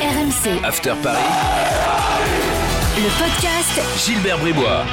RMC, 0.00 0.64
After 0.64 0.94
Paris. 1.02 1.18
le 2.96 3.18
podcast 3.18 4.06
Gilbert 4.06 4.38
Bribois. 4.38 4.84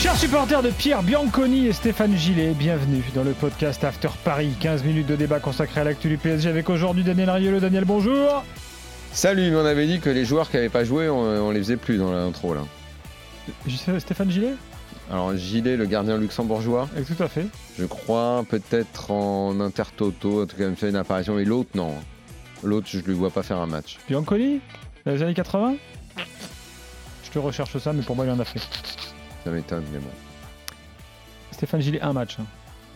Chers 0.00 0.16
supporters 0.16 0.60
de 0.62 0.70
Pierre 0.70 1.02
Bianconi 1.04 1.68
et 1.68 1.72
Stéphane 1.72 2.16
Gillet, 2.16 2.52
bienvenue 2.58 3.04
dans 3.14 3.22
le 3.22 3.30
podcast 3.30 3.84
After 3.84 4.08
Paris. 4.24 4.50
15 4.58 4.82
minutes 4.82 5.06
de 5.06 5.14
débat 5.14 5.38
consacré 5.38 5.82
à 5.82 5.84
l'actu 5.84 6.08
du 6.08 6.18
PSG 6.18 6.48
avec 6.50 6.68
aujourd'hui 6.68 7.04
Daniel 7.04 7.30
Riolo. 7.30 7.60
Daniel, 7.60 7.84
bonjour. 7.84 8.42
Salut, 9.12 9.50
mais 9.50 9.56
on 9.56 9.64
avait 9.66 9.86
dit 9.86 10.00
que 10.00 10.10
les 10.10 10.24
joueurs 10.24 10.50
qui 10.50 10.56
n'avaient 10.56 10.68
pas 10.68 10.82
joué, 10.84 11.08
on, 11.08 11.20
on 11.20 11.50
les 11.52 11.60
faisait 11.60 11.76
plus 11.76 11.96
dans 11.96 12.10
l'intro 12.12 12.54
là. 12.54 12.62
Je 13.68 13.76
sais, 13.76 13.98
Stéphane 14.00 14.30
Gillet 14.32 14.54
Alors 15.12 15.36
Gilet, 15.36 15.76
le 15.76 15.86
gardien 15.86 16.18
luxembourgeois, 16.18 16.88
Eh, 16.98 17.02
Tout 17.02 17.22
à 17.22 17.28
fait. 17.28 17.46
je 17.78 17.84
crois 17.84 18.44
peut-être 18.48 19.12
en 19.12 19.60
intertoto, 19.60 20.42
en 20.42 20.46
tout 20.46 20.56
cas 20.56 20.64
il 20.64 20.70
me 20.70 20.74
fait 20.74 20.88
une 20.90 20.96
apparition, 20.96 21.34
mais 21.34 21.44
l'autre 21.44 21.70
non. 21.76 21.92
L'autre, 22.64 22.86
je 22.90 22.98
ne 22.98 23.02
lui 23.04 23.14
vois 23.14 23.30
pas 23.30 23.42
faire 23.42 23.58
un 23.58 23.66
match. 23.66 23.98
Bianconi 24.08 24.60
Dans 25.04 25.12
les 25.12 25.22
années 25.22 25.34
80 25.34 25.76
Je 27.24 27.30
te 27.30 27.38
recherche 27.38 27.76
ça, 27.78 27.92
mais 27.92 28.02
pour 28.02 28.16
moi, 28.16 28.24
il 28.24 28.30
en 28.30 28.38
a 28.40 28.44
fait. 28.44 28.60
Ça 29.44 29.50
m'étonne, 29.50 29.84
mais 29.92 29.98
bon. 29.98 30.08
Stéphane 31.52 31.80
Gillet, 31.82 32.00
un 32.00 32.12
match. 32.12 32.36
hein. 32.40 32.44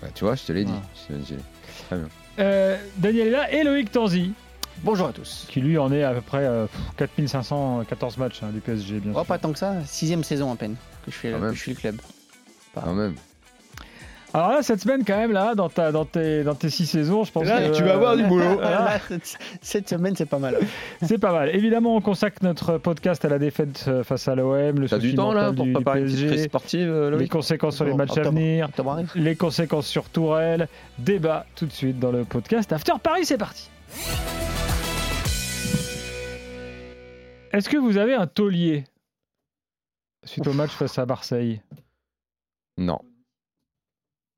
Bah, 0.02 0.09
tu 0.15 0.24
vois, 0.24 0.34
je 0.37 0.45
te 0.45 0.52
l'ai 0.52 0.65
dit. 0.65 0.73
Ah. 0.74 0.83
Stéphane 0.95 1.24
Gilet. 1.27 2.09
Euh, 2.38 2.77
Daniel 2.96 3.29
est 3.29 3.30
là 3.30 3.52
et 3.52 3.62
Loïc 3.65 3.91
Tanzi, 3.93 4.33
Bonjour 4.84 5.09
à 5.09 5.12
tous. 5.12 5.45
qui 5.48 5.60
lui 5.60 5.77
en 5.77 5.91
est 5.93 6.05
à 6.05 6.12
peu 6.15 6.21
près 6.21 6.45
euh, 6.45 6.66
pff, 6.66 6.80
4514 6.96 8.16
matchs 8.19 8.43
hein, 8.45 8.51
du 8.52 8.60
PSG, 8.60 9.01
bien 9.01 9.10
Oh, 9.12 9.19
sûr. 9.19 9.27
pas 9.27 9.38
tant 9.38 9.52
que 9.52 9.59
ça, 9.59 9.74
sixième 9.85 10.23
saison 10.23 10.52
à 10.52 10.57
peine 10.57 10.77
que 11.05 11.10
je 11.10 11.16
fais, 11.16 11.32
Quand 11.32 11.41
que 11.41 11.52
je 11.55 11.59
suis 11.60 11.73
le 11.73 11.77
club. 11.80 12.01
Quand 12.74 12.95
même. 12.95 13.16
Alors 14.34 14.50
là, 14.50 14.62
cette 14.62 14.80
semaine, 14.80 15.05
quand 15.06 15.16
même, 15.16 15.32
là, 15.32 15.55
dans, 15.55 15.70
ta, 15.70 15.91
dans, 15.91 16.05
tes, 16.05 16.45
dans 16.45 16.55
tes 16.55 16.68
six 16.68 16.84
saisons, 16.87 17.24
je 17.24 17.32
pense 17.32 17.46
Là, 17.46 17.68
que, 17.68 17.74
tu 17.74 17.82
vas 17.82 17.95
avoir 17.95 18.14
du 18.14 18.24
boulot. 18.24 18.56
Voilà. 18.56 18.84
Là, 18.84 18.98
cette, 19.09 19.38
cette 19.62 19.88
semaine, 19.88 20.14
c'est 20.16 20.27
pas 20.27 20.38
mal. 20.38 20.59
C'est 21.02 21.16
pas 21.18 21.32
mal. 21.32 21.54
Évidemment, 21.54 21.96
on 21.96 22.02
consacre 22.02 22.37
notre 22.42 22.77
podcast 22.77 23.24
à 23.24 23.29
la 23.29 23.38
défaite 23.38 23.87
euh, 23.88 24.04
face 24.04 24.29
à 24.29 24.35
l'OM, 24.35 24.79
le 24.79 24.88
T'as 24.88 24.96
souci 24.96 25.10
du 25.10 25.15
temps 25.15 25.32
là 25.32 25.52
pour 25.52 25.65
du, 25.65 25.73
préparer 25.73 26.02
PSG, 26.02 26.38
sportive, 26.45 26.90
euh, 26.90 27.16
les 27.16 27.29
conséquences 27.29 27.76
sur 27.76 27.87
les 27.87 27.95
matchs 27.95 28.18
à 28.18 28.23
venir, 28.23 28.68
arrive. 28.87 29.10
les 29.15 29.35
conséquences 29.35 29.87
sur 29.87 30.10
Tourelle. 30.10 30.68
Débat 30.98 31.46
tout 31.54 31.66
de 31.66 31.73
suite 31.73 31.98
dans 31.98 32.13
le 32.13 32.24
podcast 32.24 32.70
After 32.73 32.92
Paris, 33.02 33.24
c'est 33.24 33.38
parti. 33.38 33.70
Est-ce 37.52 37.68
que 37.70 37.79
vous 37.79 37.96
avez 37.96 38.15
un 38.15 38.26
taulier 38.26 38.85
suite 40.24 40.46
au 40.46 40.52
match 40.52 40.70
face 40.70 40.98
à 40.98 41.07
Marseille? 41.07 41.63
Non. 42.76 43.01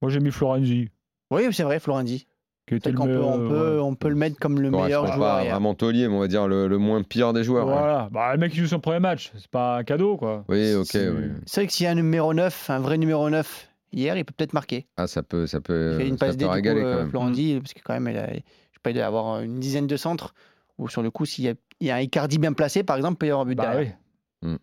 Moi, 0.02 0.10
j'ai 0.10 0.20
mis 0.20 0.30
Florenzi, 0.30 0.88
Oui, 1.30 1.42
c'est 1.52 1.62
vrai, 1.62 1.78
qui 1.78 2.74
était 2.74 2.90
le 2.90 2.96
qu'on 2.96 3.06
peut, 3.06 3.22
on 3.22 3.48
peut, 3.48 3.54
euh, 3.54 3.82
on 3.82 3.94
peut 3.94 4.08
le 4.08 4.14
mettre 4.14 4.38
comme 4.38 4.60
le 4.60 4.70
meilleur 4.70 5.06
joueur. 5.06 5.18
pas 5.18 5.44
vraiment 5.44 5.74
taulier, 5.74 6.08
mais 6.08 6.14
on 6.14 6.20
va 6.20 6.28
dire 6.28 6.46
le, 6.46 6.68
le 6.68 6.78
moins 6.78 7.02
pire 7.02 7.32
des 7.32 7.42
joueurs. 7.44 7.66
ouais. 7.66 7.72
Voilà. 7.72 8.08
Bah, 8.12 8.32
le 8.32 8.38
mec 8.38 8.52
qui 8.52 8.58
joue 8.58 8.66
son 8.66 8.80
premier 8.80 9.00
match, 9.00 9.32
c'est 9.36 9.48
pas 9.50 9.78
un 9.78 9.84
cadeau, 9.84 10.16
quoi. 10.16 10.44
Oui, 10.48 10.74
ok. 10.74 10.86
C'est- 10.86 11.08
oui. 11.08 11.24
C'est 11.46 11.60
vrai 11.62 11.66
que 11.66 11.72
s'il 11.72 11.84
y 11.84 11.86
a 11.88 11.90
un 11.90 11.96
numéro 11.96 12.32
9, 12.32 12.70
un 12.70 12.78
vrai 12.78 12.96
numéro 12.96 13.28
9, 13.28 13.68
hier, 13.92 14.16
il 14.16 14.24
peut 14.24 14.32
peut-être 14.36 14.52
marquer. 14.52 14.86
Ah, 14.96 15.06
ça 15.06 15.22
peut, 15.22 15.46
ça 15.46 15.60
peut, 15.60 15.90
Il 15.92 15.96
fait 15.98 16.08
une 16.08 16.16
passe 16.16 16.36
peut 16.36 16.42
D, 16.42 16.46
coup, 16.46 16.52
régaler 16.52 16.80
quand 16.82 16.86
euh, 16.86 17.00
même. 17.02 17.10
Florendi, 17.10 17.58
parce 17.60 17.74
que 17.74 17.80
quand 17.82 17.92
même, 17.94 18.08
il 18.08 18.16
a, 18.16 18.28
je 18.28 18.36
sais 18.38 18.42
pas, 18.82 18.90
il 18.90 18.94
doit 18.94 19.02
y 19.02 19.06
avoir 19.06 19.40
une 19.40 19.58
dizaine 19.58 19.86
de 19.86 19.96
centres. 19.96 20.32
Ou 20.78 20.88
sur 20.88 21.02
le 21.02 21.10
coup, 21.10 21.26
s'il 21.26 21.44
y 21.44 21.48
a, 21.48 21.54
il 21.80 21.86
y 21.88 21.90
a 21.90 21.96
un 21.96 22.00
Icardi 22.00 22.38
bien 22.38 22.52
placé, 22.52 22.84
par 22.84 22.96
exemple, 22.96 23.14
il 23.14 23.18
peut 23.18 23.26
y 23.26 23.30
avoir 23.30 23.44
un 23.44 23.48
but 23.48 23.56
Bah 23.56 23.64
derrière. 23.64 23.96
oui. 24.42 24.56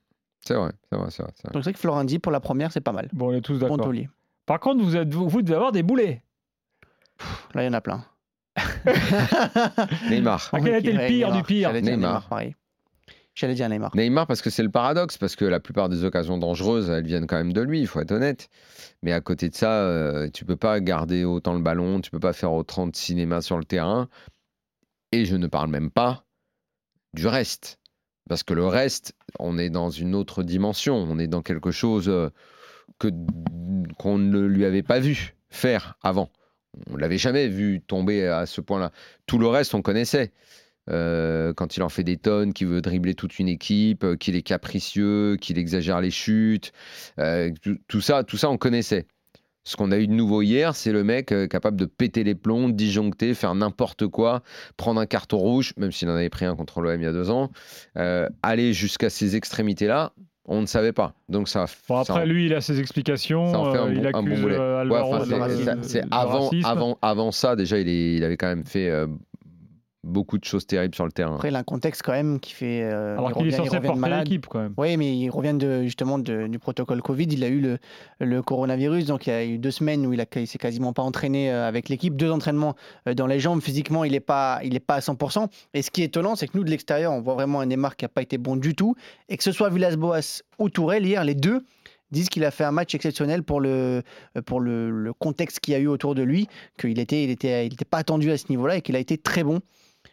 C'est 0.46 0.54
vrai, 0.54 0.72
c'est 0.90 0.98
vrai, 0.98 1.08
c'est 1.12 1.24
vrai. 1.24 1.32
c'est 1.36 1.44
vrai. 1.48 1.54
Donc 1.54 1.64
c'est 1.64 1.70
vrai 1.70 1.74
que 1.74 1.80
Florendi, 1.80 2.20
pour 2.20 2.32
la 2.32 2.40
première, 2.40 2.72
c'est 2.72 2.80
pas 2.80 2.94
mal. 2.94 3.10
Bon, 3.12 3.32
on 3.32 3.34
est 3.34 3.42
tous 3.42 3.60
Bon 3.60 3.68
d'accord. 3.68 3.88
taulier. 3.88 4.08
Par 4.48 4.60
contre, 4.62 4.84
vous, 4.84 4.96
êtes, 4.96 5.14
vous, 5.14 5.30
vous 5.30 5.42
devez 5.44 5.56
avoir 5.56 5.72
des 5.72 5.84
boulets. 5.84 6.24
Là, 7.54 7.64
il 7.64 7.66
y 7.66 7.70
en 7.70 7.74
a 7.74 7.82
plein. 7.82 8.04
Neymar. 10.10 10.50
Ah, 10.52 10.60
quel 10.64 10.74
a 10.74 10.78
été 10.80 10.94
le 10.94 11.06
pire 11.06 11.28
Neymar. 11.28 11.38
du 11.38 11.44
pire 11.44 11.70
J'allais 11.70 11.82
dire 11.82 11.98
Neymar. 11.98 12.12
Neymar, 12.12 12.30
pareil. 12.30 12.56
J'allais 13.36 13.56
dire 13.56 13.70
Neymar. 13.70 13.96
Neymar, 13.96 14.26
parce 14.26 14.42
que 14.42 14.50
c'est 14.50 14.64
le 14.64 14.72
paradoxe, 14.72 15.18
parce 15.18 15.36
que 15.36 15.46
la 15.46 15.60
plupart 15.60 15.90
des 15.90 16.06
occasions 16.06 16.38
dangereuses, 16.38 16.90
elles 16.90 17.06
viennent 17.06 17.28
quand 17.28 17.36
même 17.36 17.54
de 17.54 17.62
lui, 17.62 17.82
il 17.82 17.88
faut 17.88 18.00
être 18.00 18.14
honnête. 18.14 18.50
Mais 19.04 19.12
à 19.12 19.20
côté 19.20 19.50
de 19.50 19.56
ça, 19.56 19.82
euh, 19.82 20.30
tu 20.34 20.46
peux 20.46 20.56
pas 20.56 20.80
garder 20.80 21.26
autant 21.26 21.54
le 21.54 21.62
ballon, 21.62 22.00
tu 22.00 22.10
peux 22.10 22.20
pas 22.20 22.34
faire 22.34 22.54
autant 22.54 22.88
de 22.88 22.96
cinéma 22.96 23.42
sur 23.42 23.58
le 23.58 23.66
terrain. 23.66 24.08
Et 25.12 25.26
je 25.26 25.36
ne 25.36 25.48
parle 25.48 25.70
même 25.70 25.92
pas 25.92 26.24
du 27.14 27.28
reste. 27.28 27.80
Parce 28.30 28.44
que 28.44 28.54
le 28.54 28.66
reste, 28.66 29.14
on 29.40 29.58
est 29.58 29.70
dans 29.70 29.90
une 29.90 30.16
autre 30.16 30.42
dimension, 30.42 30.96
on 30.96 31.20
est 31.20 31.28
dans 31.28 31.42
quelque 31.42 31.72
chose 31.72 32.08
euh, 32.08 32.30
que 33.00 33.10
qu'on 33.98 34.18
ne 34.18 34.40
lui 34.40 34.66
avait 34.66 34.84
pas 34.84 35.00
vu 35.00 35.36
faire 35.50 35.98
avant. 36.02 36.30
On 36.92 36.98
l'avait 36.98 37.18
jamais 37.18 37.48
vu 37.48 37.82
tomber 37.82 38.28
à 38.28 38.46
ce 38.46 38.62
point-là. 38.62 38.92
Tout 39.26 39.40
le 39.40 39.48
reste, 39.48 39.74
on 39.74 39.82
connaissait. 39.82 40.32
Euh, 40.90 41.54
quand 41.54 41.76
il 41.76 41.84
en 41.84 41.90
fait 41.90 42.04
des 42.04 42.18
tonnes, 42.18 42.54
qu'il 42.54 42.68
veut 42.68 42.82
dribbler 42.82 43.14
toute 43.14 43.40
une 43.40 43.50
équipe, 43.50 44.04
euh, 44.04 44.16
qu'il 44.16 44.36
est 44.36 44.42
capricieux, 44.42 45.36
qu'il 45.40 45.58
exagère 45.58 46.00
les 46.02 46.12
chutes, 46.12 46.72
euh, 47.20 47.52
tout, 47.62 47.78
tout 47.88 48.02
ça, 48.02 48.24
tout 48.24 48.38
ça, 48.38 48.50
on 48.50 48.58
connaissait. 48.58 49.06
Ce 49.64 49.76
qu'on 49.76 49.92
a 49.92 49.98
eu 49.98 50.08
de 50.08 50.14
nouveau 50.14 50.42
hier, 50.42 50.78
c'est 50.78 50.94
le 50.94 51.04
mec 51.04 51.34
capable 51.50 51.76
de 51.76 51.84
péter 51.84 52.24
les 52.24 52.36
plombs, 52.36 52.70
disjoncter, 52.70 53.34
faire 53.34 53.54
n'importe 53.54 54.08
quoi, 54.08 54.42
prendre 54.78 55.02
un 55.02 55.06
carton 55.06 55.38
rouge, 55.38 55.74
même 55.76 55.92
s'il 55.92 56.08
en 56.08 56.16
avait 56.16 56.30
pris 56.30 56.46
un 56.46 56.56
contre 56.56 56.80
l'OM 56.80 57.02
il 57.02 57.04
y 57.04 57.06
a 57.06 57.12
deux 57.12 57.30
ans, 57.30 57.52
aller 58.44 58.72
jusqu'à 58.72 59.10
ces 59.10 59.36
extrémités-là, 59.36 60.14
on 60.48 60.62
ne 60.62 60.66
savait 60.66 60.94
pas. 60.94 61.14
Donc 61.30 61.50
ça, 61.50 61.66
Bon, 61.90 62.04
ça 62.04 62.14
après, 62.14 62.24
en- 62.24 62.26
lui, 62.26 62.46
il 62.46 62.54
a 62.54 62.62
ses 62.62 62.80
explications. 62.80 63.52
ça 63.52 63.60
en 63.60 63.72
fait 63.72 63.78
un 63.80 63.90
il 63.92 64.02
bon- 64.02 64.08
un 64.08 64.12
bon 64.12 64.20
accuse 64.20 64.42
boulet. 64.42 64.58
Ouais, 64.58 64.64
Alvaro 64.64 65.14
enfin, 65.16 65.24
de- 65.26 65.30
c'est- 65.30 65.40
racisme. 65.40 65.64
ça- 65.66 65.76
de- 65.76 65.84
c'est 65.84 66.02
de 66.02 66.08
avant, 66.12 66.44
racisme. 66.46 66.66
avant, 66.68 66.98
avant 67.02 67.32
ça, 67.32 67.56
déjà, 67.56 67.78
il, 67.80 67.88
est- 67.90 68.16
il 68.16 68.24
avait 68.24 68.38
quand 68.38 68.48
même 68.48 68.66
fait 68.66 68.90
euh, 68.90 69.08
beaucoup 70.08 70.38
de 70.38 70.46
choses 70.46 70.66
terribles 70.66 70.96
sur 70.96 71.06
le 71.06 71.12
terrain. 71.12 71.36
Après, 71.36 71.50
il 71.50 71.56
a 71.56 71.60
un 71.60 71.64
contexte 71.64 72.02
quand 72.04 72.14
même 72.14 72.40
qui 72.40 72.54
fait. 72.54 72.82
euh, 72.84 73.18
Alors 73.18 73.30
il 73.32 73.34
qu'il 73.36 73.48
est 73.48 73.52
censé 73.52 73.80
porter 73.80 74.00
malade. 74.00 74.24
l'équipe, 74.28 74.48
quand 74.48 74.60
même. 74.60 74.74
Oui, 74.78 74.98
mais 74.98 75.16
il 75.18 75.30
revient 75.30 75.54
de, 75.54 75.84
justement 75.84 76.18
de- 76.18 76.48
du 76.48 76.60
protocole 76.60 77.02
Covid. 77.02 77.26
Il 77.30 77.44
a 77.44 77.48
eu 77.48 77.60
le, 77.60 77.78
le 78.20 78.42
coronavirus, 78.42 79.06
donc 79.06 79.28
il 79.28 79.30
y 79.30 79.34
a 79.34 79.46
eu 79.46 79.58
deux 79.58 79.72
semaines 79.72 80.06
où 80.06 80.14
il 80.14 80.20
ne 80.36 80.46
s'est 80.46 80.58
quasiment 80.58 80.94
pas 80.94 81.04
entraîné 81.04 81.52
euh, 81.52 81.68
avec 81.68 81.90
l'équipe. 81.90 82.16
Deux 82.16 82.32
entraînements 82.32 82.76
euh, 83.08 83.14
dans 83.14 83.28
les 83.28 83.40
jambes. 83.40 83.62
Physiquement, 83.62 84.04
il 84.04 84.14
n'est 84.14 84.20
pas, 84.20 84.60
il 84.64 84.76
est 84.76 84.80
pas 84.80 84.96
à 84.96 85.00
100%. 85.00 85.48
Et 85.74 85.82
ce 85.82 85.92
qui 85.92 86.02
est 86.02 86.06
étonnant, 86.06 86.36
c'est 86.36 86.48
que 86.48 86.58
nous, 86.58 86.64
de 86.64 86.70
l'extérieur, 86.70 87.12
on 87.14 87.22
voit 87.22 87.34
vraiment 87.36 87.60
un 87.60 87.66
Neymar 87.66 87.96
qui 87.96 88.06
n'a 88.06 88.10
pas 88.10 88.22
été 88.22 88.38
bon 88.38 88.56
du 88.56 88.76
tout. 88.76 88.96
Et 89.30 89.38
que 89.38 89.44
ce 89.44 89.52
soit 89.52 89.70
Villas-Boas 89.70 90.42
ou 90.60 90.70
Tourelle, 90.70 91.06
hier, 91.06 91.24
les 91.24 91.36
deux 91.36 91.64
disent 92.10 92.30
qu'il 92.30 92.46
a 92.46 92.52
fait 92.52 92.64
un 92.64 92.72
match 92.72 92.96
exceptionnel 92.96 93.44
pour 93.44 93.60
le, 93.60 94.02
pour 94.46 94.62
le, 94.62 94.90
le 94.90 95.12
contexte 95.12 95.60
qu'il 95.60 95.74
y 95.74 95.76
a 95.76 95.80
eu 95.80 95.88
autour 95.88 96.16
de 96.16 96.22
lui, 96.24 96.48
qu'il 96.80 96.94
n'était 96.94 97.22
il 97.26 97.30
était, 97.30 97.66
il 97.68 97.74
était 97.74 97.84
pas 97.84 97.98
attendu 97.98 98.32
à 98.32 98.38
ce 98.38 98.46
niveau-là 98.50 98.78
et 98.78 98.82
qu'il 98.82 98.96
a 98.96 99.00
été 99.00 99.18
très 99.18 99.44
bon. 99.44 99.60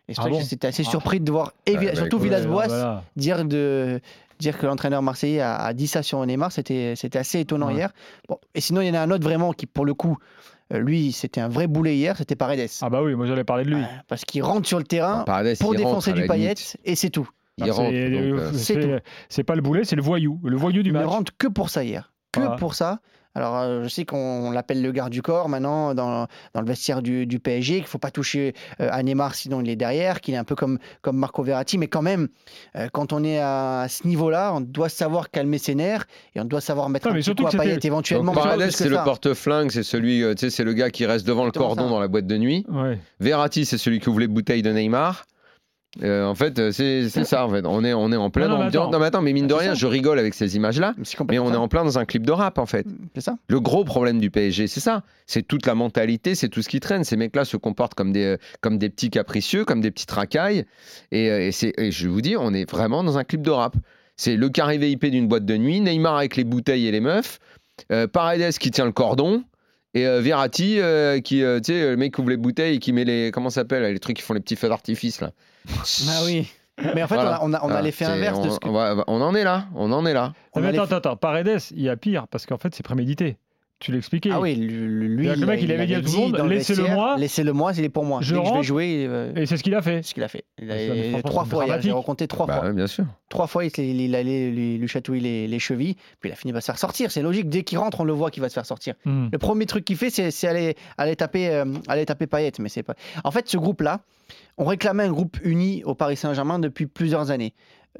Et 0.08 0.14
c'est 0.14 0.20
Ah 0.24 0.28
bon 0.28 0.40
j'étais 0.40 0.66
assez 0.66 0.84
Ah. 0.86 0.90
surpris 0.90 1.20
de 1.20 1.30
voir, 1.32 1.52
bah, 1.66 1.94
surtout 1.94 2.18
Villas-Boas, 2.18 2.66
Voilà. 2.68 3.04
dire, 3.16 3.44
de, 3.44 4.00
dire 4.38 4.58
que 4.58 4.66
l'entraîneur 4.66 5.00
marseillais 5.02 5.40
a, 5.40 5.56
a 5.56 5.72
dit 5.72 5.86
ça 5.86 6.02
sur 6.02 6.24
Neymar, 6.26 6.52
c'était 6.52 6.94
c'était 6.96 7.18
assez 7.18 7.40
étonnant 7.40 7.68
Ouais. 7.68 7.74
hier. 7.74 7.90
Bon, 8.28 8.38
et 8.54 8.60
sinon, 8.60 8.80
il 8.82 8.88
y 8.88 8.90
en 8.90 8.94
a 8.94 9.00
un 9.00 9.10
autre 9.10 9.24
vraiment 9.24 9.52
qui, 9.52 9.64
pour 9.66 9.86
le 9.86 9.94
coup, 9.94 10.18
euh, 10.72 10.78
lui, 10.78 11.12
c'était 11.12 11.40
un 11.40 11.48
vrai 11.48 11.66
boulet 11.66 11.96
hier, 11.96 12.16
c'était 12.18 12.36
Paredes. 12.36 12.68
Ah 12.82 12.90
bah 12.90 13.02
oui, 13.02 13.14
moi 13.14 13.26
j'allais 13.26 13.44
parler 13.44 13.64
de 13.64 13.70
lui. 13.70 13.82
Euh, 13.82 13.86
parce 14.08 14.24
qu'il 14.24 14.42
rentre 14.42 14.66
sur 14.68 14.78
le 14.78 14.84
terrain 14.84 15.22
Paredes, 15.24 15.58
pour 15.58 15.74
il 15.74 15.78
défoncer 15.78 16.12
du 16.12 16.26
paillette, 16.26 16.58
limite. 16.58 16.76
et 16.84 16.94
c'est 16.96 17.10
tout. 17.10 17.28
Il 17.58 17.64
Ah, 17.70 17.72
rentre. 17.72 17.90
c'est- 17.90 18.10
donc, 18.10 18.20
euh, 18.20 18.38
euh, 18.38 18.50
c'est 18.52 18.74
c'est- 18.82 19.02
C'est 19.28 19.44
pas 19.44 19.54
le 19.54 19.62
boulet, 19.62 19.84
c'est 19.84 19.96
le 19.96 20.02
voyou. 20.02 20.40
Le 20.44 20.56
voyou 20.56 20.82
du 20.82 20.90
Il 20.90 20.92
match. 20.92 21.02
ne 21.04 21.08
rentre 21.08 21.32
que 21.38 21.46
pour 21.46 21.70
ça 21.70 21.84
hier. 21.84 22.12
Que 22.32 22.40
Voilà. 22.40 22.56
pour 22.56 22.74
ça. 22.74 22.98
Alors, 23.34 23.56
euh, 23.58 23.84
je 23.84 23.88
sais 23.88 24.04
qu'on 24.04 24.50
l'appelle 24.50 24.82
le 24.82 24.92
garde 24.92 25.12
du 25.12 25.22
corps 25.22 25.48
maintenant 25.48 25.94
dans, 25.94 26.26
dans 26.54 26.60
le 26.60 26.66
vestiaire 26.66 27.02
du, 27.02 27.26
du 27.26 27.38
PSG, 27.40 27.74
qu'il 27.74 27.82
ne 27.82 27.88
faut 27.88 27.98
pas 27.98 28.10
toucher 28.10 28.54
euh, 28.80 28.88
à 28.90 29.02
Neymar 29.02 29.34
sinon 29.34 29.60
il 29.60 29.68
est 29.68 29.76
derrière, 29.76 30.20
qu'il 30.20 30.34
est 30.34 30.38
un 30.38 30.44
peu 30.44 30.54
comme, 30.54 30.78
comme 31.02 31.16
Marco 31.16 31.42
Verratti. 31.42 31.78
Mais 31.78 31.88
quand 31.88 32.02
même, 32.02 32.28
euh, 32.76 32.88
quand 32.92 33.12
on 33.12 33.24
est 33.24 33.38
à, 33.40 33.86
ce 33.88 34.06
niveau-là, 34.06 34.52
on 34.54 34.60
doit 34.60 34.88
savoir 34.88 35.30
calmer 35.30 35.58
ses 35.58 35.74
nerfs 35.74 36.06
et 36.34 36.40
on 36.40 36.44
doit 36.44 36.60
savoir 36.60 36.88
mettre 36.88 37.06
Non, 37.06 37.12
un 37.12 37.14
mais 37.14 37.20
petit 37.20 37.24
surtout 37.24 37.44
coup 37.44 37.56
à 37.56 37.60
Payet 37.60 37.78
éventuellement. 37.82 38.32
Donc, 38.32 38.42
Paredes, 38.42 38.70
c'est 38.70 38.88
le 38.88 39.02
porte-flingue, 39.04 39.70
c'est 39.70 39.82
celui, 39.82 40.22
euh, 40.22 40.34
tu 40.34 40.40
sais, 40.40 40.50
c'est 40.50 40.64
le 40.64 40.72
gars 40.72 40.90
qui 40.90 41.06
reste 41.06 41.26
devant 41.26 41.44
le 41.44 41.52
cordon 41.52 41.84
ça. 41.84 41.88
dans 41.88 42.00
la 42.00 42.08
boîte 42.08 42.26
de 42.26 42.36
nuit. 42.36 42.64
Ouais. 42.68 42.98
Verratti, 43.20 43.64
c'est 43.64 43.78
celui 43.78 44.00
qui 44.00 44.08
ouvre 44.08 44.20
les 44.20 44.28
bouteilles 44.28 44.62
de 44.62 44.70
Neymar. 44.70 45.24
Euh, 46.02 46.24
en 46.24 46.34
fait, 46.34 46.58
euh, 46.58 46.72
c'est 46.72 47.08
ça. 47.08 47.46
En 47.46 47.50
fait, 47.50 47.64
on 47.66 47.84
est, 47.84 47.94
on 47.94 48.10
est 48.10 48.16
en 48.16 48.28
plein 48.30 48.48
Non, 48.48 48.54
non, 48.54 48.58
mais 48.58 48.64
ambiance. 48.66 48.82
attends. 48.82 48.90
Non, 48.92 48.98
mais 48.98 49.06
attends, 49.06 49.22
mais 49.22 49.32
mine 49.32 49.46
de 49.46 49.54
rien, 49.54 49.74
je 49.74 49.86
rigole 49.86 50.18
avec 50.18 50.34
ces 50.34 50.56
images-là. 50.56 50.94
Mais 51.30 51.38
on 51.38 51.52
est 51.52 51.56
en 51.56 51.68
plein 51.68 51.84
dans 51.84 51.98
un 51.98 52.04
clip 52.04 52.26
de 52.26 52.32
rap, 52.32 52.58
en 52.58 52.66
fait. 52.66 52.86
C'est 53.14 53.20
ça 53.20 53.36
Le 53.48 53.60
gros 53.60 53.84
problème 53.84 54.18
du 54.20 54.30
PSG, 54.30 54.66
c'est 54.66 54.80
ça. 54.80 55.02
C'est 55.26 55.42
toute 55.46 55.66
la 55.66 55.74
mentalité, 55.74 56.34
c'est 56.34 56.48
tout 56.48 56.62
ce 56.62 56.68
qui 56.68 56.80
traîne. 56.80 57.04
Ces 57.04 57.16
mecs-là 57.16 57.44
se 57.44 57.56
comportent 57.56 57.94
comme 57.94 58.12
des, 58.12 58.24
euh, 58.24 58.36
comme 58.60 58.78
des 58.78 58.88
petits 58.90 59.10
capricieux, 59.10 59.64
comme 59.64 59.80
des 59.80 59.90
petites 59.92 60.10
racailles. 60.10 60.64
Et, 61.12 61.26
et, 61.26 61.52
c'est- 61.52 61.72
et 61.78 61.90
je 61.92 62.08
vous 62.08 62.20
dis, 62.20 62.36
on 62.36 62.52
est 62.52 62.68
vraiment 62.68 63.04
dans 63.04 63.16
un 63.18 63.24
clip 63.24 63.42
de 63.42 63.50
rap. 63.50 63.76
C'est 64.16 64.36
le 64.36 64.48
carré 64.48 64.78
VIP 64.78 65.06
d'une 65.10 65.28
boîte 65.28 65.44
de 65.44 65.56
nuit, 65.56 65.80
Neymar 65.80 66.16
avec 66.16 66.36
les 66.36 66.44
bouteilles 66.44 66.86
et 66.86 66.90
les 66.92 67.00
meufs, 67.00 67.38
euh, 67.92 68.06
Paredes 68.06 68.52
qui 68.58 68.70
tient 68.70 68.84
le 68.84 68.92
cordon, 68.92 69.42
et 69.94 70.06
euh, 70.06 70.20
Verratti 70.20 70.80
euh, 70.80 71.20
qui, 71.20 71.42
euh, 71.42 71.60
tu 71.60 71.72
sais, 71.72 71.90
le 71.90 71.96
mec 71.96 72.14
qui 72.14 72.20
ouvre 72.20 72.30
les 72.30 72.36
bouteilles 72.36 72.76
et 72.76 72.78
qui 72.78 72.92
met 72.92 73.04
les, 73.04 73.30
comment 73.32 73.50
ça 73.50 73.62
s'appelle, 73.62 73.92
les 73.92 73.98
trucs 74.00 74.16
qui 74.16 74.22
font 74.22 74.34
les 74.34 74.40
petits 74.40 74.56
feux 74.56 74.68
d'artifice 74.68 75.20
là. 75.20 75.30
Ah 76.08 76.20
oui. 76.24 76.46
Mais 76.94 77.02
en 77.04 77.06
fait, 77.08 77.14
Voilà. 77.14 77.38
on 77.42 77.52
a, 77.52 77.60
on 77.60 77.60
a, 77.60 77.60
on 77.60 77.64
a 77.64 77.66
Voilà. 77.68 77.82
l'effet 77.82 78.04
inverse 78.04 78.40
de 78.40 78.48
on, 78.48 78.52
ce 78.54 78.58
que. 78.58 78.68
on 78.68 78.72
va- 78.72 79.04
on 79.06 79.20
en 79.20 79.34
est 79.34 79.44
là, 79.44 79.66
on 79.76 79.92
en 79.92 80.04
est 80.06 80.12
là. 80.12 80.32
Non, 80.56 80.62
mais 80.62 80.68
attends, 80.68 80.82
attends, 80.82 80.96
attends. 80.96 81.16
Paredes, 81.16 81.60
il 81.70 81.82
y 81.82 81.88
a 81.88 81.96
pire 81.96 82.26
parce 82.28 82.46
qu'en 82.46 82.58
fait, 82.58 82.74
c'est 82.74 82.82
prémédité. 82.82 83.36
Tu 83.84 83.92
l'expliquais. 83.92 84.30
Ah 84.32 84.40
oui, 84.40 84.54
lui, 84.56 85.26
le 85.28 85.46
mec, 85.46 85.60
il 85.62 85.70
avait 85.70 85.86
dit 85.86 85.94
à 85.94 86.00
tout 86.00 86.10
le 86.10 86.18
monde, 86.18 86.36
laissez-le 86.48 86.84
moi. 86.88 87.16
Laissez-le 87.18 87.52
moi, 87.52 87.72
il 87.76 87.84
est 87.84 87.88
pour 87.90 88.04
moi. 88.04 88.20
Je 88.22 88.34
Dès 88.34 88.40
que 88.40 88.44
je 88.44 88.48
vais 88.48 88.54
rentre. 88.54 88.62
jouer, 88.66 89.04
euh, 89.06 89.32
Et 89.36 89.44
c'est 89.44 89.58
ce 89.58 89.62
qu'il 89.62 89.74
a 89.74 89.82
fait. 89.82 90.02
ce 90.02 90.14
qu'il 90.14 90.22
a 90.22 90.28
fait. 90.28 90.44
Il 90.60 90.70
a- 90.72 91.22
trois 91.22 91.44
fois, 91.44 91.66
il 91.66 91.70
a- 91.72 91.80
j'ai 91.80 91.92
rencontré 91.92 92.26
trois 92.26 92.46
Bah 92.46 92.60
fois. 92.60 92.72
bien 92.72 92.86
sûr. 92.86 93.04
Trois 93.28 93.46
fois, 93.46 93.64
il, 93.66 93.70
il 93.78 94.14
allait 94.14 94.50
lui, 94.50 94.78
lui 94.78 94.88
chatouiller 94.88 95.20
les, 95.20 95.46
les 95.48 95.58
chevilles, 95.58 95.96
puis 96.20 96.30
il 96.30 96.32
a 96.32 96.36
fini 96.36 96.52
par 96.54 96.62
se 96.62 96.66
faire 96.66 96.78
sortir. 96.78 97.10
C'est 97.12 97.20
logique, 97.22 97.48
dès 97.50 97.62
qu'il 97.62 97.76
rentre, 97.78 98.00
on 98.00 98.04
le 98.04 98.12
voit 98.14 98.30
qu'il 98.30 98.40
va 98.40 98.48
se 98.48 98.54
faire 98.54 98.64
sortir. 98.66 98.94
Hmm. 99.04 99.28
Le 99.30 99.38
premier 99.38 99.66
truc 99.66 99.84
qu'il 99.84 99.96
fait, 99.96 100.08
c'est 100.10 100.48
aller, 100.48 100.76
aller 100.96 101.14
taper, 101.16 101.50
euh, 101.50 101.64
aller 101.86 102.06
taper 102.06 102.26
Payet, 102.26 102.52
mais 102.60 102.70
c'est 102.70 102.82
pas. 102.82 102.94
En 103.22 103.30
fait, 103.30 103.48
ce 103.48 103.58
groupe-là, 103.58 104.00
on 104.56 104.64
réclamait 104.64 105.02
un 105.04 105.10
groupe 105.12 105.36
uni 105.44 105.82
au 105.84 105.94
Paris 105.94 106.16
Saint-Germain 106.16 106.58
depuis 106.58 106.86
plusieurs 106.86 107.30
années. 107.30 107.52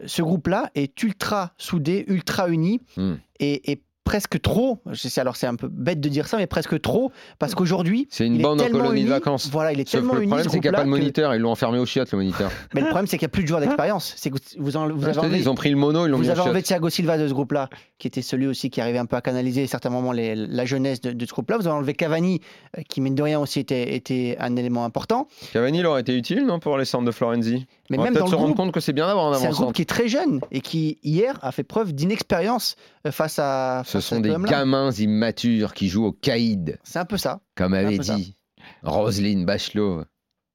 Ce 0.06 0.22
groupe-là 0.22 0.70
est 0.74 1.00
ultra 1.04 1.52
soudé, 1.58 2.04
ultra 2.08 2.48
uni, 2.48 2.80
Hmm. 2.96 3.14
et, 3.38 3.70
et 3.70 3.80
presque 4.04 4.40
trop. 4.40 4.78
Alors 5.16 5.36
c'est 5.36 5.46
un 5.46 5.56
peu 5.56 5.68
bête 5.68 6.00
de 6.00 6.08
dire 6.08 6.26
ça, 6.26 6.36
mais 6.36 6.46
presque 6.46 6.80
trop, 6.80 7.10
parce 7.38 7.54
qu'aujourd'hui, 7.54 8.06
C'est 8.10 8.26
une 8.26 8.34
il 8.34 8.40
est 8.40 8.42
bande 8.42 8.60
en 8.60 8.68
colonie 8.68 9.04
de 9.04 9.08
vacances. 9.08 9.48
Voilà, 9.50 9.72
il 9.72 9.80
est 9.80 9.88
Sauf 9.88 10.00
tellement 10.00 10.14
le 10.14 10.20
problème, 10.26 10.44
ce 10.44 10.50
c'est 10.50 10.60
qu'il 10.60 10.70
n'y 10.70 10.74
a 10.74 10.78
pas 10.78 10.84
de 10.84 10.84
que- 10.84 10.90
moniteur. 10.90 11.34
Ils 11.34 11.40
l'ont 11.40 11.50
enfermé 11.50 11.78
au 11.78 11.86
chiottes, 11.86 12.12
le 12.12 12.18
moniteur. 12.18 12.50
Mais 12.74 12.80
le 12.82 12.86
problème, 12.88 13.06
c'est 13.06 13.16
qu'il 13.18 13.26
n'y 13.26 13.30
a 13.30 13.34
plus 13.34 13.42
de 13.42 13.48
joueurs 13.48 13.60
d'expérience. 13.60 14.12
C'est 14.16 14.30
que 14.30 14.36
vous, 14.58 14.76
en- 14.76 14.88
vous 14.88 15.00
je 15.02 15.18
avez 15.18 15.38
ils 15.38 15.48
ont 15.48 15.54
pris 15.54 15.70
le 15.70 15.76
mono, 15.76 16.06
ils 16.06 16.10
l'ont 16.10 16.18
vous 16.18 16.24
mis 16.24 16.30
avez 16.30 16.40
enlevé. 16.40 16.62
Thiago 16.62 16.88
Silva 16.90 17.18
de 17.18 17.26
ce 17.28 17.32
groupe-là, 17.32 17.68
qui 17.98 18.06
était 18.06 18.22
celui 18.22 18.46
aussi 18.46 18.70
qui 18.70 18.80
arrivait 18.80 18.98
un 18.98 19.06
peu 19.06 19.16
à 19.16 19.20
canaliser 19.20 19.64
à 19.64 19.66
certains 19.66 19.90
moments 19.90 20.12
les- 20.12 20.34
la 20.36 20.64
jeunesse 20.66 21.00
de, 21.00 21.12
de 21.12 21.26
ce 21.26 21.32
groupe-là. 21.32 21.56
Vous 21.58 21.66
avez 21.66 21.76
enlevé 21.76 21.94
Cavani, 21.94 22.40
euh, 22.78 22.82
qui 22.88 23.00
mine 23.00 23.14
de 23.14 23.22
rien 23.22 23.40
aussi 23.40 23.58
était, 23.60 23.94
était 23.94 24.36
un 24.38 24.54
élément 24.56 24.84
important. 24.84 25.28
Cavani, 25.52 25.78
il 25.78 25.86
aurait 25.86 26.02
été 26.02 26.14
utile, 26.16 26.44
non, 26.46 26.58
pour 26.60 26.76
les 26.78 26.84
centres 26.84 27.04
de 27.06 27.10
Florenzi? 27.10 27.66
Mais 27.90 27.98
On 27.98 28.02
va 28.02 28.04
même 28.04 28.14
dans 28.14 28.20
peut-être 28.20 28.30
se 28.30 28.34
rendre 28.36 28.46
groupe, 28.48 28.56
compte 28.58 28.72
que 28.72 28.80
c'est 28.80 28.92
bien 28.94 29.06
d'avoir 29.06 29.32
un 29.32 29.34
c'est 29.34 29.46
un 29.46 29.50
groupe 29.50 29.74
qui 29.74 29.82
est 29.82 29.86
très 29.86 30.08
jeune 30.08 30.40
et 30.50 30.60
qui, 30.62 30.98
hier, 31.02 31.38
a 31.42 31.52
fait 31.52 31.64
preuve 31.64 31.92
d'inexpérience 31.92 32.76
face 33.10 33.38
à. 33.38 33.82
Ce 34.00 34.00
sont 34.00 34.20
des 34.20 34.34
gamins 34.48 34.90
immatures 34.92 35.74
qui 35.74 35.88
jouent 35.88 36.06
au 36.06 36.12
caïd, 36.12 36.78
C'est 36.84 36.98
un 36.98 37.04
peu 37.04 37.16
ça. 37.16 37.40
comme 37.54 37.74
avait 37.74 37.98
dit 37.98 38.36
Roselyne 38.82 39.44
Bachelot. 39.44 40.04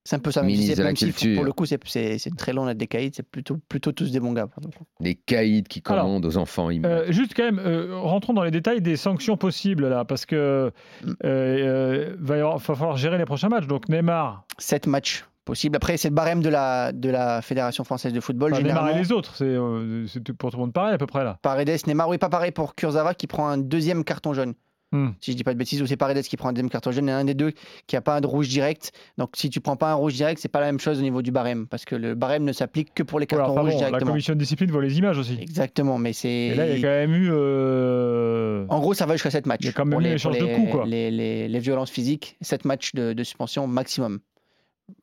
C'est 0.05 0.15
un 0.15 0.19
peu 0.19 0.31
ça. 0.31 0.41
Ministre 0.41 0.73
c'est- 0.75 0.79
de 0.79 0.83
la 0.83 0.93
Culture. 0.93 1.35
pour 1.35 1.43
le 1.45 1.51
coup, 1.51 1.65
c'est- 1.65 2.17
c'est 2.17 2.35
très 2.35 2.51
long 2.53 2.65
d'être 2.65 2.77
des 2.77 2.87
caïds. 2.87 3.11
C'est 3.13 3.21
plutôt, 3.29 3.57
plutôt 3.69 3.91
tous 3.91 4.11
des 4.11 4.19
bons 4.19 4.31
gars. 4.33 4.47
pardon. 4.47 4.69
Des 5.01 5.13
caïds 5.13 5.63
qui 5.63 5.83
Alors, 5.85 6.05
commandent 6.05 6.25
aux 6.25 6.37
enfants 6.37 6.71
immatures. 6.71 7.09
Euh, 7.09 7.11
juste 7.11 7.33
quand 7.35 7.43
même, 7.43 7.59
euh, 7.59 7.95
rentrons 7.99 8.33
dans 8.33 8.43
les 8.43 8.49
détails 8.49 8.81
des 8.81 8.95
sanctions 8.95 9.37
possibles 9.37 9.87
là, 9.87 10.05
parce 10.05 10.25
que 10.25 10.71
Mm. 11.03 11.11
euh, 11.25 12.15
va, 12.17 12.57
falloir 12.57 12.97
gérer 12.97 13.17
les 13.19 13.25
prochains 13.25 13.49
matchs. 13.49 13.67
Donc 13.67 13.87
Neymar, 13.89 14.45
Sept 14.57 14.87
matchs 14.87 15.25
possibles. 15.49 15.75
Après, 15.75 15.97
c'est 15.97 16.09
le 16.09 16.15
barème 16.15 16.41
de 16.41 16.49
la, 16.49 16.91
de 16.91 17.09
la 17.09 17.41
Fédération 17.41 17.83
française 17.83 18.13
de 18.13 18.19
football. 18.19 18.53
enfin, 18.53 18.63
Neymar 18.63 18.89
et 18.89 18.97
les 18.99 19.11
autres, 19.11 19.35
c'est 19.35 19.43
euh, 19.45 20.05
pour 20.37 20.51
tout 20.51 20.57
le 20.57 20.61
monde 20.61 20.73
pareil 20.73 20.93
à 20.93 20.97
peu 20.97 21.07
près 21.07 21.23
là. 21.23 21.37
Paredes, 21.41 21.69
Neymar, 21.87 22.07
oui, 22.09 22.17
pas 22.17 22.29
pareil 22.29 22.51
pour 22.51 22.75
Kurzawa 22.75 23.13
qui 23.13 23.27
prend 23.27 23.47
un 23.47 23.57
deuxième 23.57 24.03
carton 24.03 24.33
jaune. 24.33 24.53
Hmm. 24.91 25.09
Si 25.21 25.33
je 25.33 25.37
dis 25.37 25.43
pas 25.43 25.53
de 25.53 25.59
bêtises, 25.59 25.79
ou 25.83 25.85
c'est 25.85 25.97
Paredes 25.97 26.23
qui 26.23 26.35
prend 26.35 26.49
un 26.49 26.51
deuxième 26.53 26.71
carton 26.71 26.91
jaune 26.91 27.09
et 27.09 27.11
un 27.11 27.23
des 27.23 27.35
deux 27.35 27.51
qui 27.85 27.95
a 27.95 28.01
pas 28.01 28.15
un 28.15 28.21
de 28.21 28.25
rouge 28.25 28.47
direct. 28.49 28.91
Donc 29.19 29.29
si 29.35 29.51
tu 29.51 29.61
prends 29.61 29.75
pas 29.75 29.91
un 29.91 29.93
rouge 29.93 30.13
direct, 30.15 30.41
c'est 30.41 30.47
pas 30.49 30.61
la 30.61 30.65
même 30.65 30.79
chose 30.79 30.97
au 30.97 31.03
niveau 31.03 31.21
du 31.21 31.29
barème 31.31 31.67
parce 31.67 31.85
que 31.85 31.95
le 31.95 32.15
barème 32.15 32.43
ne 32.43 32.51
s'applique 32.53 32.95
que 32.95 33.03
pour 33.03 33.19
les 33.19 33.27
Voilà, 33.29 33.45
cartons 33.45 33.59
enfin 33.59 33.61
rouges 33.69 33.73
bon, 33.75 33.81
la 33.81 33.87
directement. 33.89 34.11
commission 34.13 34.33
de 34.33 34.39
discipline 34.39 34.71
voit 34.71 34.81
les 34.81 34.97
images 34.97 35.19
aussi. 35.19 35.37
Exactement, 35.39 35.99
mais 35.99 36.13
c'est. 36.13 36.55
Là, 36.55 36.65
il 36.67 36.79
y 36.79 36.83
a 36.83 36.87
quand 36.87 36.87
même 37.07 37.13
eu. 37.13 37.29
euh, 37.31 38.65
En 38.69 38.79
gros, 38.79 38.93
ça 38.95 39.05
va 39.05 39.13
jusqu'à 39.13 39.29
7 39.31 39.45
matchs. 39.45 39.59
Il 39.61 39.65
y 39.67 39.69
a 39.69 39.73
quand 39.73 39.85
même 39.85 39.99
eu 39.99 40.03
les, 40.03 40.15
pour 40.15 40.31
de 40.31 40.37
les- 40.37 40.53
coups, 40.53 40.71
quoi. 40.71 40.85
Les, 40.85 41.11
les- 41.11 41.47
les 41.47 41.59
violences 41.59 41.91
physiques, 41.91 42.35
7 42.41 42.65
matchs 42.65 42.93
de, 42.95 43.13
de 43.13 43.23
suspension 43.23 43.67
maximum. 43.67 44.19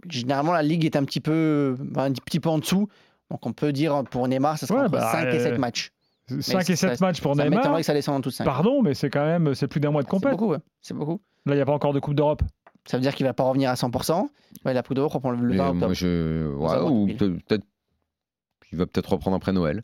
Généralement, 0.08 0.52
la 0.52 0.62
ligue 0.62 0.84
est 0.84 0.96
un 0.96 1.04
petit 1.04 1.20
peu, 1.20 1.76
un 1.96 2.12
petit 2.12 2.40
peu 2.40 2.48
en 2.48 2.58
dessous. 2.58 2.88
Donc 3.30 3.44
on 3.46 3.52
peut 3.52 3.72
dire 3.72 4.04
pour 4.10 4.26
Neymar, 4.28 4.56
ça 4.58 4.66
sera 4.66 4.78
Ouais, 4.80 4.84
entre 4.86 4.92
bah, 4.92 5.10
5 5.12 5.24
et 5.26 5.36
euh, 5.38 5.42
7 5.42 5.58
matchs. 5.58 5.90
5 6.40 6.70
et 6.70 6.76
ça- 6.76 6.88
7 6.90 7.00
matchs 7.00 7.20
pour 7.20 7.34
ça 7.36 7.44
Neymar. 7.48 7.76
que 7.76 7.82
ça 7.82 7.92
descende 7.94 8.16
en 8.16 8.20
de 8.20 8.30
5. 8.30 8.44
Pardon, 8.44 8.82
mais 8.82 8.94
c'est 8.94 9.10
quand 9.10 9.24
même 9.24 9.54
c'est 9.54 9.68
plus 9.68 9.80
d'un 9.80 9.90
mois 9.90 10.02
de 10.02 10.06
C'est 10.06 10.10
compète. 10.10 10.30
beaucoup, 10.32 10.48
ouais. 10.52 10.58
c'est 10.80 10.94
beaucoup. 10.94 11.20
Là, 11.44 11.54
il 11.54 11.56
n'y 11.56 11.62
a 11.62 11.66
pas 11.66 11.72
encore 11.72 11.92
de 11.92 12.00
Coupe 12.00 12.14
d'Europe. 12.14 12.42
Ça 12.88 12.96
veut 12.96 13.02
dire 13.02 13.14
qu'il 13.14 13.26
va 13.26 13.34
pas 13.34 13.42
revenir 13.44 13.70
à 13.70 13.74
100%. 13.74 14.28
Ouais, 14.64 14.72
la 14.74 14.82
Coupe 14.82 14.94
d'Europe 14.94 15.12
reprend 15.12 15.30
le 15.30 15.38
Mais 15.38 15.56
20 15.56 15.64
moi, 15.64 15.72
octobre. 15.74 15.94
je. 15.94 16.46
ouais, 16.54 16.80
ou 16.90 17.06
peut-être. 17.16 17.64
Il 18.72 18.78
va 18.78 18.86
peut-être 18.86 19.10
reprendre 19.12 19.36
après 19.36 19.52
Noël. 19.52 19.82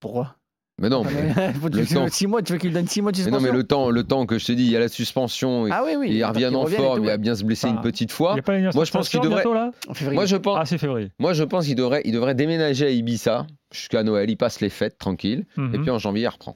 Pourquoi? 0.00 0.36
Mais 0.80 0.88
non, 0.88 1.02
mais, 1.04 1.10
Faut- 1.60 1.68
le 1.68 1.84
tu- 1.84 1.94
temps. 1.94 2.06
6 2.08 2.26
mois, 2.28 2.40
tu 2.42 2.52
veux 2.52 2.58
qu'il 2.58 2.72
donne 2.72 2.86
6 2.86 3.02
mois 3.02 3.10
de 3.10 3.16
mais 3.16 3.22
suspension 3.24 3.46
non, 3.46 3.52
mais 3.52 3.58
le 3.58 3.64
temps, 3.64 3.90
le 3.90 4.04
temps 4.04 4.26
que 4.26 4.38
je 4.38 4.46
te 4.46 4.52
dis, 4.52 4.64
il 4.64 4.70
y 4.70 4.76
a 4.76 4.80
la 4.80 4.88
suspension, 4.88 5.66
et 5.66 5.70
Ah 5.72 5.82
oui, 5.84 5.96
oui. 5.98 6.16
et 6.16 6.24
reviennent 6.24 6.50
qu'il 6.50 6.56
en 6.58 6.66
forme, 6.66 7.00
il 7.02 7.06
va 7.06 7.16
bien 7.16 7.34
se 7.34 7.42
blesser 7.44 7.66
Ah. 7.68 7.74
une 7.74 7.80
petite 7.80 8.10
Il 8.10 8.14
fois. 8.14 8.34
n'y 8.34 8.40
a 8.40 8.42
pas 8.42 8.58
Moi, 8.58 8.84
je 8.84 8.90
pense 8.92 9.08
qu'il 9.08 9.20
devrait- 9.20 9.42
bientôt, 9.42 9.54
là 9.54 9.70
En 9.88 9.94
février. 9.94 10.14
Moi, 10.14 10.26
je 10.26 10.36
pense, 10.36 10.58
Ah, 10.60 10.66
c'est 10.66 10.78
février. 10.78 11.10
moi, 11.18 11.32
je 11.32 11.42
pense 11.42 11.66
qu'il 11.66 11.74
devrait, 11.74 12.02
il 12.04 12.12
devrait 12.12 12.34
déménager 12.36 12.86
à 12.86 12.90
Ibiza 12.90 13.46
jusqu'à 13.72 14.02
Noël. 14.04 14.30
Il 14.30 14.36
passe 14.36 14.60
les 14.60 14.68
fêtes 14.70 14.98
tranquille, 14.98 15.46
et 15.56 15.60
Mhm. 15.60 15.82
puis 15.82 15.90
en 15.90 15.98
janvier, 15.98 16.22
il 16.22 16.28
reprend. 16.28 16.54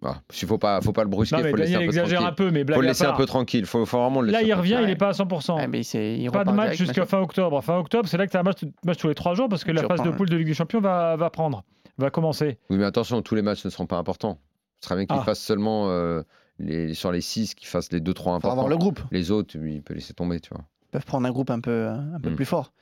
Voilà. 0.00 0.18
Il 0.40 0.46
faut 0.46 0.58
pas, 0.58 0.80
faut 0.80 0.92
pas 0.92 1.02
le 1.02 1.08
brusquer, 1.08 1.34
Non, 1.36 1.42
mais 1.42 1.50
faut 1.50 1.56
le 1.56 1.62
laisser 1.62 1.72
Daniel 1.72 1.88
un 1.88 1.92
peu 1.92 1.98
exagère 1.98 2.20
un 2.20 2.22
tranquille. 2.26 2.36
peu, 2.46 2.50
mais 2.52 2.62
blague 2.64 2.76
Faut 2.76 2.82
le 2.82 2.86
laisser 2.88 3.04
un 3.04 3.12
peu 3.14 3.26
tranquille. 3.26 3.66
Faut, 3.66 3.84
faut 3.84 3.98
vraiment 4.00 4.20
le. 4.20 4.30
Là, 4.30 4.42
il 4.42 4.54
revient, 4.54 4.78
il 4.80 4.86
n'est 4.86 4.94
pas 4.94 5.08
à 5.08 5.12
100%. 5.12 5.56
Ouais, 5.56 5.66
mais 5.66 5.80
il 5.80 6.30
Pas 6.30 6.44
de 6.44 6.52
match 6.52 6.76
jusqu'à 6.78 7.04
fin 7.04 7.18
octobre. 7.18 7.60
Fin 7.62 7.76
octobre, 7.78 8.08
c'est 8.08 8.16
là 8.16 8.24
que 8.26 8.30
tu 8.30 8.36
as 8.36 8.40
un 8.40 8.44
match, 8.44 8.60
match 8.84 8.98
tous 8.98 9.08
les 9.08 9.16
trois 9.16 9.34
jours 9.34 9.48
parce 9.48 9.64
que 9.64 9.72
la 9.72 9.82
phase 9.82 10.02
de 10.02 10.10
poule 10.10 10.28
de 10.30 10.36
Ligue 10.36 10.46
des 10.46 10.54
Champions 10.54 10.80
va, 10.80 11.16
va 11.16 11.30
prendre, 11.30 11.64
va 11.98 12.10
commencer. 12.10 12.58
Oui, 12.70 12.76
mais 12.78 12.84
attention, 12.84 13.22
tous 13.22 13.34
les 13.34 13.42
matchs 13.42 13.64
ne 13.64 13.70
seront 13.70 13.86
pas 13.86 13.96
importants. 13.98 14.38
Ce 14.80 14.86
serait 14.88 14.96
bien 14.96 15.06
qu'il 15.06 15.16
Ah. 15.20 15.24
fasse 15.24 15.40
seulement 15.40 15.88
euh, 15.90 16.22
les, 16.58 16.94
sur 16.94 17.10
les 17.12 17.20
6, 17.20 17.54
qu'il 17.54 17.66
fasse 17.68 17.90
les 17.92 18.00
2-3 18.00 18.14
Faut 18.24 18.30
importants. 18.30 18.52
avoir 18.52 18.68
le 18.68 18.76
groupe. 18.76 19.00
Les 19.10 19.30
autres, 19.30 19.56
il 19.56 19.82
peut 19.82 19.94
laisser 19.94 20.14
tomber, 20.14 20.40
tu 20.40 20.50
vois. 20.50 20.64
Ils 20.84 20.90
peuvent 20.92 21.04
prendre 21.04 21.26
un 21.26 21.30
groupe 21.32 21.50
un 21.50 21.60
peu, 21.60 21.88
un 21.88 22.20
peu 22.20 22.30
Mm. 22.30 22.36
plus 22.36 22.44
fort. 22.46 22.72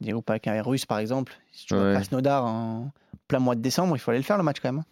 Des 0.00 0.12
groupes 0.12 0.30
avec 0.30 0.46
un 0.46 0.62
russe, 0.62 0.86
par 0.86 0.98
exemple. 0.98 1.32
Si 1.52 1.66
tu 1.66 1.74
vois 1.74 1.92
Krasnodar 1.92 2.46
en 2.46 2.90
plein 3.28 3.38
mois 3.40 3.54
de 3.54 3.60
décembre, 3.60 3.96
il 3.96 3.98
faut 3.98 4.10
aller 4.10 4.20
le 4.20 4.24
faire 4.24 4.38
le 4.38 4.42
match 4.44 4.58
quand 4.60 4.72
même. 4.72 4.82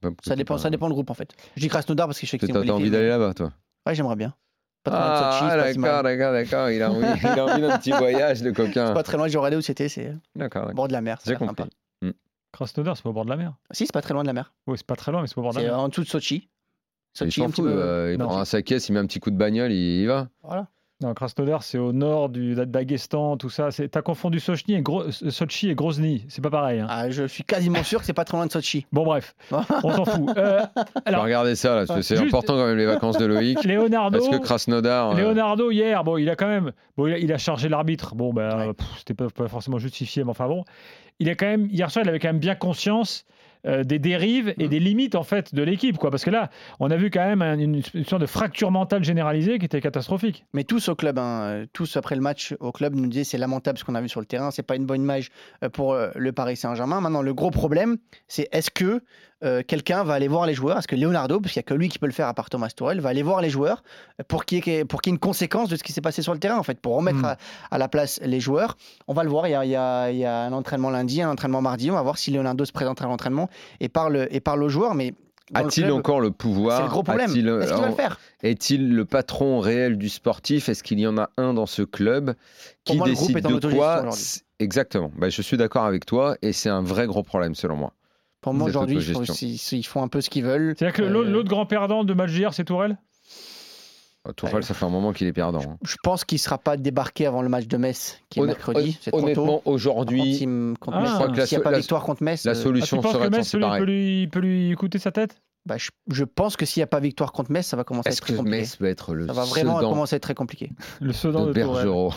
Pourquoi 0.00 0.14
Ça 0.24 0.34
dépend, 0.36 0.54
pas- 0.54 0.60
ça 0.62 0.70
dépend 0.70 0.88
le 0.88 0.94
groupe 0.94 1.10
en 1.10 1.14
fait. 1.14 1.34
Je 1.56 1.60
dis 1.60 1.68
Krasnodar 1.68 2.06
parce 2.06 2.18
que 2.18 2.24
je 2.26 2.30
sais 2.30 2.38
que 2.38 2.46
c'est 2.46 2.52
t'as 2.52 2.72
envie 2.72 2.90
d'aller 2.90 3.08
là-bas, 3.08 3.34
toi 3.34 3.52
Ouais, 3.86 3.94
j'aimerais 3.94 4.16
bien. 4.16 4.34
Pas 4.82 4.90
très 4.92 4.98
loin 5.00 5.10
de 5.10 5.16
Sochi, 5.16 5.44
Ah, 5.44 5.72
si 5.72 5.78
d'accord, 5.78 6.02
d'accord, 6.02 6.32
d'accord. 6.32 6.70
Il 6.70 6.82
a 6.82 6.90
envie, 6.90 7.60
d'un 7.60 7.76
petit 7.78 7.90
voyage, 8.32 8.42
le 8.42 8.52
coquin. 8.52 8.88
C'est 8.88 8.94
pas 8.94 9.02
très 9.02 9.18
loin, 9.18 9.28
j'ai 9.28 9.36
regardé 9.36 9.58
où 9.58 9.60
c'était, 9.60 9.90
c'est 9.90 10.14
D'accord, 10.34 10.72
bord 10.72 10.88
de 10.88 10.94
la 10.94 11.02
mer. 11.02 11.18
J'ai 11.22 11.30
l'air 11.32 11.38
compris. 11.38 11.64
sympa. 11.64 11.68
Krasnodar, 12.52 12.96
c'est 12.96 13.02
pas 13.02 13.10
au 13.10 13.12
bord 13.12 13.24
de 13.24 13.30
la 13.30 13.36
mer. 13.36 13.54
Si, 13.70 13.86
c'est 13.86 13.92
pas 13.92 14.02
très 14.02 14.14
loin 14.14 14.22
de 14.22 14.26
la 14.26 14.32
mer. 14.32 14.52
Oui, 14.66 14.76
c'est 14.76 14.86
pas 14.86 14.96
très 14.96 15.12
loin, 15.12 15.20
mais 15.22 15.28
c'est 15.28 15.34
pas 15.34 15.40
au 15.40 15.44
bord 15.44 15.52
de 15.52 15.58
la 15.58 15.64
C'est 15.64 15.70
mer. 15.70 15.78
en 15.78 15.88
dessous 15.88 16.02
de 16.02 16.08
Sochi. 16.08 16.48
Il 17.14 17.18
Sochi, 17.18 17.40
s'en 17.40 17.46
un 17.46 17.50
petit 17.50 17.62
fout, 17.62 17.70
peu. 17.70 17.82
euh, 17.82 18.12
il 18.12 18.18
Non. 18.18 18.26
prend 18.26 18.44
sa 18.44 18.62
caisse, 18.62 18.88
il 18.88 18.92
met 18.92 18.98
un 19.00 19.06
petit 19.06 19.20
coup 19.20 19.30
de 19.30 19.36
bagnole, 19.36 19.72
il 19.72 20.00
y 20.02 20.06
va. 20.06 20.28
Voilà. 20.42 20.68
Non, 21.02 21.14
Krasnodar, 21.14 21.62
c'est 21.62 21.78
au 21.78 21.92
nord 21.92 22.28
du 22.28 22.54
Daghestan, 22.54 23.38
tout 23.38 23.48
ça. 23.48 23.70
C'est- 23.70 23.88
T'as 23.88 24.02
confondu 24.02 24.38
Sochi 24.38 24.74
et, 24.74 24.82
Gro- 24.82 25.10
Sochi 25.10 25.70
et 25.70 25.74
Grozny. 25.74 26.26
C'est 26.28 26.42
pas 26.42 26.50
pareil. 26.50 26.80
hein. 26.80 26.86
Ah, 26.90 27.08
je 27.08 27.24
suis 27.26 27.42
quasiment 27.42 27.82
sûr 27.82 28.00
que 28.00 28.04
c'est 28.04 28.12
pas 28.12 28.24
très 28.26 28.36
loin 28.36 28.44
de 28.46 28.52
Sochi. 28.52 28.84
Bon, 28.92 29.04
bref, 29.04 29.34
on 29.82 29.92
s'en 29.94 30.04
fout. 30.04 30.28
Euh, 30.36 30.60
Alors, 31.06 31.24
regardez 31.24 31.54
ça, 31.56 31.74
là, 31.74 31.86
parce 31.86 32.00
que 32.00 32.02
c'est 32.02 32.16
Juste- 32.16 32.28
important 32.28 32.52
quand 32.54 32.66
même 32.66 32.76
les 32.76 32.84
vacances 32.84 33.16
de 33.16 33.24
Loïc. 33.24 33.64
Leonardo. 33.64 34.18
Est-ce 34.18 34.28
que 34.30 34.36
Krasnodar. 34.42 35.12
euh, 35.12 35.14
Leonardo 35.22 35.70
hier, 35.70 36.04
bon, 36.04 36.18
il 36.18 36.28
a 36.28 36.36
quand 36.36 36.48
même, 36.48 36.72
bon, 36.98 37.06
il 37.06 37.14
a, 37.14 37.18
il 37.18 37.32
a 37.32 37.38
chargé 37.38 37.70
l'arbitre. 37.70 38.14
Bon, 38.14 38.34
ben, 38.34 38.58
Ouais. 38.58 38.68
euh, 38.68 38.72
c'était 38.98 39.14
pas, 39.14 39.28
pas 39.30 39.48
forcément 39.48 39.78
justifié, 39.78 40.22
mais 40.24 40.30
enfin 40.30 40.48
bon, 40.48 40.64
il 41.18 41.30
a 41.30 41.34
quand 41.34 41.46
même 41.46 41.66
hier 41.70 41.90
soir, 41.90 42.04
il 42.04 42.08
avait 42.10 42.18
quand 42.18 42.28
même 42.28 42.38
bien 42.40 42.54
conscience 42.54 43.24
euh, 43.66 43.84
des 43.84 43.98
dérives 43.98 44.54
et 44.58 44.66
Mm. 44.66 44.68
des 44.68 44.80
limites 44.80 45.14
en 45.14 45.22
fait 45.22 45.54
de 45.54 45.62
l'équipe, 45.62 45.98
quoi. 45.98 46.10
Parce 46.10 46.24
que 46.24 46.30
là, 46.30 46.50
on 46.78 46.90
a 46.90 46.96
vu 46.96 47.10
quand 47.10 47.24
même 47.26 47.42
un- 47.42 47.58
une, 47.58 47.82
une 47.94 48.04
sorte 48.04 48.22
de 48.22 48.26
fracture 48.26 48.70
mentale 48.70 49.04
généralisée 49.04 49.58
qui 49.58 49.66
était 49.66 49.80
catastrophique. 49.80 50.46
Mais 50.54 50.64
tous 50.64 50.88
au 50.88 50.94
club, 50.94 51.18
hein, 51.18 51.40
euh, 51.42 51.66
tous 51.72 51.96
après 51.96 52.14
le 52.14 52.22
match 52.22 52.54
au 52.60 52.72
club 52.72 52.94
nous 52.94 53.06
disaient 53.08 53.24
c'est 53.24 53.38
lamentable 53.38 53.78
ce 53.78 53.84
qu'on 53.84 53.94
a 53.94 54.00
vu 54.00 54.08
sur 54.08 54.20
le 54.20 54.26
terrain, 54.26 54.50
c'est 54.50 54.62
pas 54.62 54.76
une 54.76 54.86
bonne 54.86 55.02
image 55.02 55.30
euh, 55.64 55.68
pour 55.68 55.94
le 56.14 56.32
Paris 56.32 56.56
Saint-Germain. 56.56 57.00
Maintenant, 57.00 57.22
le 57.22 57.34
gros 57.34 57.50
problème, 57.50 57.98
c'est 58.28 58.48
est-ce 58.52 58.70
que 58.70 59.02
euh, 59.42 59.62
quelqu'un 59.66 60.04
va 60.04 60.12
aller 60.14 60.28
voir 60.28 60.44
les 60.46 60.52
joueurs? 60.52 60.76
Est-ce 60.78 60.88
que 60.88 60.96
Leonardo, 60.96 61.40
parce 61.40 61.54
qu'il 61.54 61.60
n'y 61.60 61.64
a 61.64 61.68
que 61.68 61.74
lui 61.74 61.88
qui 61.88 61.98
peut 61.98 62.06
le 62.06 62.12
faire 62.12 62.26
à 62.28 62.34
part 62.34 62.50
Thomas 62.50 62.68
Tuchel, 62.68 63.00
va 63.00 63.08
aller 63.08 63.22
voir 63.22 63.40
les 63.40 63.48
joueurs 63.48 63.82
pour 64.28 64.44
qu'il 64.44 64.58
y, 64.66 64.70
ait- 64.70 64.84
pour 64.84 65.00
qu'il 65.00 65.10
y 65.10 65.12
ait 65.12 65.16
une 65.16 65.18
conséquence 65.18 65.70
de 65.70 65.76
ce 65.76 65.82
qui 65.82 65.92
s'est 65.92 66.02
passé 66.02 66.20
sur 66.20 66.34
le 66.34 66.38
terrain, 66.38 66.58
en 66.58 66.62
fait, 66.62 66.78
pour 66.78 66.94
remettre 66.94 67.20
Mm. 67.20 67.24
à, 67.24 67.36
à 67.70 67.78
la 67.78 67.88
place 67.88 68.20
les 68.22 68.38
joueurs? 68.40 68.76
On 69.08 69.14
va 69.14 69.24
le 69.24 69.30
voir, 69.30 69.46
il 69.48 69.52
y, 69.52 69.54
a, 69.54 69.64
il 69.64 69.70
y 69.70 69.76
a- 69.76 70.10
il 70.10 70.18
y 70.18 70.24
a 70.26 70.42
un 70.42 70.52
entraînement 70.52 70.90
lundi, 70.90 71.22
un 71.22 71.30
entraînement 71.30 71.62
mardi, 71.62 71.90
on 71.90 71.94
va 71.94 72.02
voir 72.02 72.18
si 72.18 72.30
Leonardo 72.30 72.64
se 72.66 72.72
présentera 72.72 73.06
à 73.06 73.08
l'entraînement 73.08 73.48
et 73.80 73.88
parle, 73.88 74.28
et 74.30 74.40
parle 74.40 74.62
aux 74.62 74.68
joueurs, 74.68 74.94
mais. 74.94 75.14
A-t-il 75.52 75.90
encore 75.90 76.20
le 76.20 76.30
pouvoir 76.30 76.76
C'est 76.76 76.84
le 76.84 76.90
gros 76.90 77.02
problème. 77.02 77.28
A-t-il, 77.30 77.48
euh, 77.48 77.60
Est-ce 77.60 77.72
qu'il 77.72 77.82
va 77.82 77.88
le 77.88 77.94
faire? 77.94 78.20
Est-il 78.44 78.94
le 78.94 79.04
patron 79.04 79.58
réel 79.58 79.98
du 79.98 80.08
sportif? 80.08 80.68
Est-ce 80.68 80.84
qu'il 80.84 81.00
y 81.00 81.06
en 81.08 81.18
a 81.18 81.28
un 81.38 81.54
dans 81.54 81.66
ce 81.66 81.82
club 81.82 82.34
qui 82.84 82.96
moi, 82.96 83.08
le 83.08 83.14
groupe 83.14 83.32
décide 83.32 83.46
est 83.46 83.52
en 83.52 83.58
de 83.58 83.68
quoi 83.74 84.04
Exactement. 84.60 85.10
Bah, 85.16 85.28
je 85.28 85.42
suis 85.42 85.56
d'accord 85.56 85.86
avec 85.86 86.06
toi 86.06 86.36
et 86.42 86.52
c'est 86.52 86.68
un 86.68 86.82
vrai 86.82 87.06
gros 87.06 87.24
problème 87.24 87.56
selon 87.56 87.76
moi. 87.76 87.94
Pour 88.40 88.54
moi, 88.54 88.68
aujourd'hui, 88.68 88.96
il 88.96 89.02
faut- 89.02 89.20
autogestion. 89.22 89.76
ils, 89.76 89.82
font 89.84 90.02
un 90.02 90.08
peu 90.08 90.20
ce 90.20 90.30
qu'ils 90.30 90.44
veulent. 90.44 90.74
C'est-à-dire 90.78 90.96
que 90.96 91.02
Euh, 91.02 91.24
l'autre 91.24 91.48
grand 91.48 91.66
perdant 91.66 92.04
de 92.04 92.14
match 92.14 92.30
d'hier, 92.30 92.54
c'est 92.54 92.64
Tourelle? 92.64 92.92
Euh, 92.92 93.09
Tourelle, 94.36 94.56
Ouais. 94.56 94.62
ça 94.62 94.74
fait 94.74 94.84
un 94.84 94.90
moment 94.90 95.12
qu'il 95.14 95.26
est 95.26 95.32
perdant. 95.32 95.62
hein. 95.62 95.78
Je 95.82 95.96
pense 96.02 96.24
qu'il 96.24 96.36
ne 96.36 96.40
sera 96.40 96.58
pas 96.58 96.76
débarqué 96.76 97.24
avant 97.26 97.40
le 97.40 97.48
match 97.48 97.66
de 97.66 97.76
Metz, 97.78 98.20
qui 98.28 98.38
est 98.38 98.42
Honn- 98.42 98.48
mercredi. 98.48 98.98
Tôt. 99.02 99.16
Honnêtement, 99.16 99.62
aujourd'hui, 99.64 100.36
s'il- 100.36 100.74
contre 100.78 100.98
Ah. 100.98 101.00
Metz, 101.00 101.10
Je 101.10 101.14
crois 101.14 101.28
que 101.30 101.36
la 101.38 101.46
s'il 101.46 101.56
n'y 101.58 101.62
a 101.62 101.64
pas 101.64 101.70
la- 101.70 101.78
victoire 101.78 102.02
contre 102.04 102.22
Metz, 102.22 102.44
la 102.44 102.50
euh, 102.50 102.54
Ah, 102.54 102.56
tu 102.58 102.62
solution 102.62 103.00
que 103.00 103.08
serait 103.08 103.30
de 103.30 103.36
Metz 103.36 103.48
s'en 103.48 103.58
peut 103.78 103.84
lui, 103.84 104.26
peut, 104.28 104.40
lui, 104.40 104.50
peut 104.50 104.68
lui 104.68 104.74
coûter 104.76 104.98
sa 104.98 105.10
tête? 105.10 105.40
Bah, 105.66 105.76
je, 105.78 105.90
je 106.10 106.24
pense 106.24 106.56
que 106.56 106.66
s'il 106.66 106.80
n'y 106.80 106.84
a 106.84 106.86
pas 106.86 107.00
victoire 107.00 107.32
contre 107.32 107.50
Metz, 107.50 107.66
ça 107.66 107.76
va 107.78 107.84
commencer 107.84 108.08
à 108.10 108.12
être 108.12 108.20
très 108.20 108.32
que 108.34 108.38
compliqué. 108.38 108.58
Metz 108.58 108.76
peut 108.76 108.84
être 108.86 109.14
le 109.14 109.26
Ça 109.26 109.32
va 109.32 109.44
vraiment 109.44 109.78
Sedan 109.78 109.90
commencer 109.90 110.14
à 110.14 110.16
être 110.18 110.22
très 110.22 110.34
compliqué. 110.34 110.70
Le 111.00 111.12
Sedan 111.14 111.46
de 111.46 111.52
de, 111.52 111.62
Tourelle. 111.62 111.84
Bergerot 111.86 112.12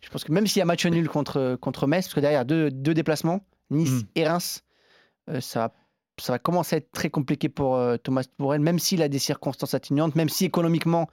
Je 0.00 0.08
pense 0.10 0.24
que 0.24 0.32
même 0.32 0.46
s'il 0.46 0.58
y 0.60 0.62
a 0.62 0.64
match 0.64 0.84
nul 0.86 1.08
contre, 1.08 1.56
contre 1.60 1.86
Metz, 1.86 2.06
parce 2.06 2.14
que 2.14 2.20
derrière 2.20 2.44
deux, 2.44 2.70
deux 2.70 2.94
déplacements, 2.94 3.40
Nice 3.70 3.90
Mm. 3.90 4.06
et 4.16 4.26
Reims, 4.28 4.62
euh, 5.28 5.40
ça, 5.40 5.72
ça 6.20 6.32
va 6.32 6.38
commencer 6.38 6.76
à 6.76 6.78
être 6.78 6.92
très 6.92 7.10
compliqué 7.10 7.48
pour 7.48 7.76
euh, 7.76 7.96
Thomas 7.96 8.24
Tourelle, 8.38 8.60
même 8.60 8.78
s'il 8.78 9.02
a 9.02 9.08
des 9.08 9.18
circonstances 9.18 9.74
atténuantes, 9.74 10.14
même 10.14 10.28
si 10.28 10.44
économiquement, 10.44 11.08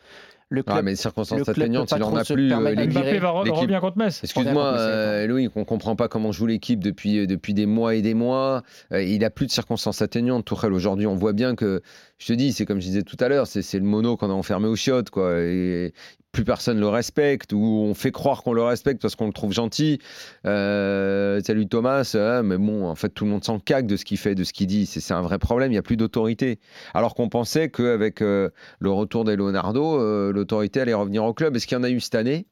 le 0.50 0.64
Ah, 0.66 0.82
mais 0.82 0.92
le 0.92 0.98
circonstances 0.98 1.44
club 1.44 1.58
atteignantes, 1.58 1.90
peut 1.90 1.96
pas 1.96 1.98
il 1.98 2.04
en 2.04 2.16
a 2.16 2.24
plus. 2.24 2.52
euh, 2.52 2.86
Mbappé 2.88 3.20
va 3.20 3.30
revient 3.32 3.80
contre 3.82 3.98
Metz. 3.98 4.22
Excuse-moi, 4.24 4.64
euh, 4.78 5.28
Loïc, 5.28 5.52
on 5.56 5.66
comprend 5.66 5.96
pas 5.96 6.08
comment 6.08 6.32
joue 6.32 6.46
l'équipe 6.46 6.82
depuis, 6.82 7.20
euh, 7.20 7.28
depuis 7.28 7.54
des 7.54 7.66
mois 7.66 7.96
et 7.96 8.02
des 8.02 8.14
mois. 8.14 8.64
Euh, 8.94 9.04
il 9.04 9.26
a 9.26 9.30
plus 9.30 9.46
de 9.48 9.52
circonstances 9.52 10.02
atténuantes. 10.02 10.46
Tourelle, 10.46 10.74
aujourd'hui, 10.74 11.06
on 11.06 11.16
voit 11.16 11.34
bien 11.34 11.56
que, 11.56 11.82
je 12.18 12.28
te 12.28 12.34
dis, 12.34 12.54
c'est 12.54 12.66
comme 12.66 12.80
je 12.80 12.86
disais 12.88 13.04
tout 13.04 13.18
à 13.20 13.28
l'heure, 13.28 13.48
c'est 13.48 13.62
c'est 13.62 13.80
le 13.80 13.86
mono 13.86 14.16
qu'on 14.16 14.30
a 14.30 14.34
enfermé 14.34 14.68
aux 14.68 14.76
chiottes, 14.76 15.10
quoi. 15.10 15.38
Et 15.40 15.94
plus 16.34 16.44
personne 16.44 16.80
le 16.80 16.88
respecte, 16.88 17.52
ou 17.52 17.84
on 17.90 17.96
fait 17.96 18.12
croire 18.12 18.44
qu'on 18.44 18.54
le 18.54 18.62
respecte 18.62 19.02
parce 19.02 19.16
qu'on 19.16 19.26
le 19.26 19.34
trouve 19.34 19.54
gentil. 19.54 19.98
Euh, 20.46 21.42
salut 21.44 21.68
Thomas, 21.68 22.12
euh, 22.16 22.44
mais 22.44 22.58
bon, 22.58 22.86
en 22.88 22.96
fait, 22.96 23.10
tout 23.10 23.26
le 23.26 23.32
monde 23.32 23.44
s'en 23.44 23.60
cague 23.60 23.88
de 23.88 23.96
ce 23.96 24.06
qu'il 24.06 24.18
fait, 24.18 24.36
de 24.36 24.44
ce 24.44 24.54
qu'il 24.54 24.68
dit. 24.68 24.86
C'est 24.86 25.00
c'est 25.00 25.14
un 25.16 25.22
vrai 25.22 25.40
problème, 25.40 25.72
il 25.72 25.76
n'y 25.76 25.80
a 25.80 25.84
plus 25.84 25.98
d'autorité. 25.98 26.60
Alors 26.94 27.16
qu'on 27.16 27.30
pensait 27.30 27.70
qu'avec 27.70 28.22
euh, 28.22 28.50
le 28.80 28.92
retour 28.92 29.24
des 29.24 29.36
Leonardo, 29.36 30.00
euh, 30.00 30.32
l'autorité 30.38 30.80
allait 30.82 30.94
revenir 30.94 31.24
au 31.26 31.34
club. 31.34 31.56
Est-ce 31.56 31.68
qu'il 31.68 31.78
y 31.78 31.80
en 31.82 31.84
a 31.84 31.90
eu 31.90 32.00
cette 32.00 32.16
année? 32.16 32.48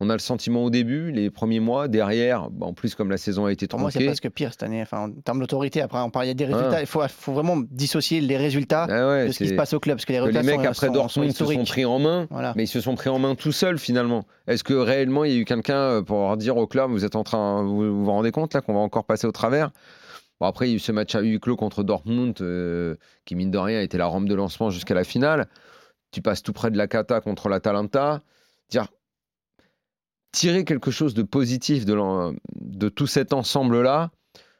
On 0.00 0.10
a 0.10 0.12
le 0.12 0.20
sentiment 0.20 0.62
au 0.62 0.70
début, 0.70 1.10
les 1.10 1.28
premiers 1.28 1.58
mois, 1.58 1.88
derrière, 1.88 2.50
bah, 2.50 2.66
en 2.66 2.72
plus 2.72 2.94
comme 2.94 3.10
la 3.10 3.16
saison 3.16 3.46
a 3.46 3.52
été 3.52 3.66
Pour 3.66 3.80
moi, 3.80 3.90
c'est 3.90 3.98
tronquée. 3.98 4.06
presque 4.06 4.30
pire 4.30 4.52
cette 4.52 4.62
année. 4.62 4.80
Enfin, 4.80 5.08
en 5.08 5.10
termes 5.10 5.40
d'autorité, 5.40 5.80
après, 5.82 5.98
on 5.98 6.08
parle, 6.10 6.26
il 6.26 6.28
y 6.28 6.30
a 6.30 6.34
des 6.34 6.44
Ah. 6.44 6.56
résultats. 6.56 6.80
Il 6.80 6.86
faut, 6.86 7.02
faut 7.08 7.32
vraiment 7.32 7.56
dissocier 7.68 8.20
les 8.20 8.36
résultats 8.36 8.86
Ah 8.88 9.08
ouais, 9.08 9.26
de 9.26 9.32
ce 9.32 9.38
qui 9.38 9.48
se 9.48 9.54
passe 9.54 9.72
au 9.72 9.80
club. 9.80 9.96
Parce 9.96 10.04
que 10.04 10.12
les 10.12 10.18
que 10.20 10.24
résultats 10.26 10.42
les 10.42 10.46
mecs 10.46 10.60
sont, 10.60 10.66
après 10.70 10.86
sont- 10.86 10.92
sont 10.92 11.00
Dortmund 11.00 11.32
se 11.32 11.44
sont 11.44 11.64
pris 11.64 11.84
en 11.84 11.98
main, 11.98 12.28
Voilà. 12.30 12.52
mais 12.54 12.62
ils 12.62 12.68
se 12.68 12.80
sont 12.80 12.94
pris 12.94 13.10
en 13.10 13.18
main 13.18 13.34
tout 13.34 13.50
seuls 13.50 13.78
finalement. 13.80 14.22
Est-ce 14.46 14.62
que 14.62 14.74
réellement 14.74 15.24
il 15.24 15.32
y 15.32 15.34
a 15.34 15.38
eu 15.40 15.44
quelqu'un 15.44 15.74
euh, 15.78 16.02
pour 16.02 16.36
dire 16.36 16.56
au 16.58 16.68
club, 16.68 16.92
vous 16.92 17.04
êtes 17.04 17.16
en 17.16 17.24
train, 17.24 17.64
vous 17.64 17.76
vous, 17.78 18.04
vous 18.04 18.10
rendez 18.12 18.30
compte 18.30 18.54
là 18.54 18.60
qu'on 18.60 18.74
va 18.74 18.80
encore 18.80 19.04
passer 19.04 19.26
au 19.26 19.32
travers? 19.32 19.72
Bon, 20.40 20.46
après, 20.46 20.68
il 20.68 20.70
y 20.70 20.72
a 20.74 20.76
eu 20.76 20.78
ce 20.78 20.92
match 20.92 21.16
à 21.16 21.20
huis 21.22 21.40
clos 21.40 21.56
contre 21.56 21.82
Dortmund, 21.82 22.40
euh, 22.40 22.94
qui 23.24 23.34
mine 23.34 23.50
de 23.50 23.58
rien 23.58 23.80
était 23.80 23.98
la 23.98 24.06
rampe 24.06 24.28
de 24.28 24.34
lancement 24.36 24.70
jusqu'à 24.70 24.94
la 24.94 25.02
finale. 25.02 25.48
Tu 26.10 26.22
passes 26.22 26.42
tout 26.42 26.52
près 26.52 26.70
de 26.70 26.76
la 26.78 26.88
Cata 26.88 27.20
contre 27.20 27.48
l'Atalanta. 27.48 28.22
Dire, 28.70 28.88
tirer 30.32 30.64
quelque 30.64 30.90
chose 30.90 31.14
de 31.14 31.22
positif 31.22 31.84
de, 31.84 32.88
tout 32.88 33.06
cet 33.06 33.32
ensemble-là, 33.32 34.10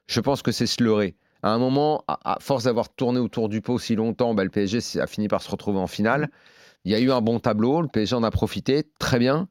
je 0.06 0.20
pense 0.20 0.42
que 0.42 0.52
c'est 0.52 0.66
se 0.66 0.82
leurrer. 0.82 1.16
À 1.42 1.50
un 1.50 1.58
moment, 1.58 2.04
à, 2.08 2.34
à 2.34 2.38
force 2.40 2.64
d'avoir 2.64 2.88
tourné 2.94 3.20
autour 3.20 3.48
du 3.48 3.60
pot 3.60 3.78
si 3.78 3.94
longtemps, 3.94 4.34
bah, 4.34 4.44
le 4.44 4.50
PSG 4.50 4.98
a 5.00 5.06
fini 5.06 5.28
par 5.28 5.40
se 5.42 5.50
retrouver 5.50 5.78
en 5.78 5.86
finale. 5.86 6.30
Il 6.84 6.92
y 6.92 6.94
a 6.94 7.00
eu 7.00 7.10
un 7.12 7.20
bon 7.20 7.38
tableau, 7.38 7.80
le 7.82 7.88
PSG 7.88 8.16
en 8.16 8.22
a 8.24 8.30
profité, 8.30 8.84
très 8.98 9.18
bien. 9.18 9.48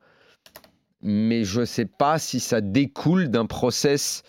Mais 1.01 1.43
je 1.43 1.61
ne 1.61 1.65
sais 1.65 1.85
pas 1.85 2.17
si 2.19 2.39
ça 2.39 2.59
découle 2.59 3.29
d'un 3.29 3.45
process 3.45 4.23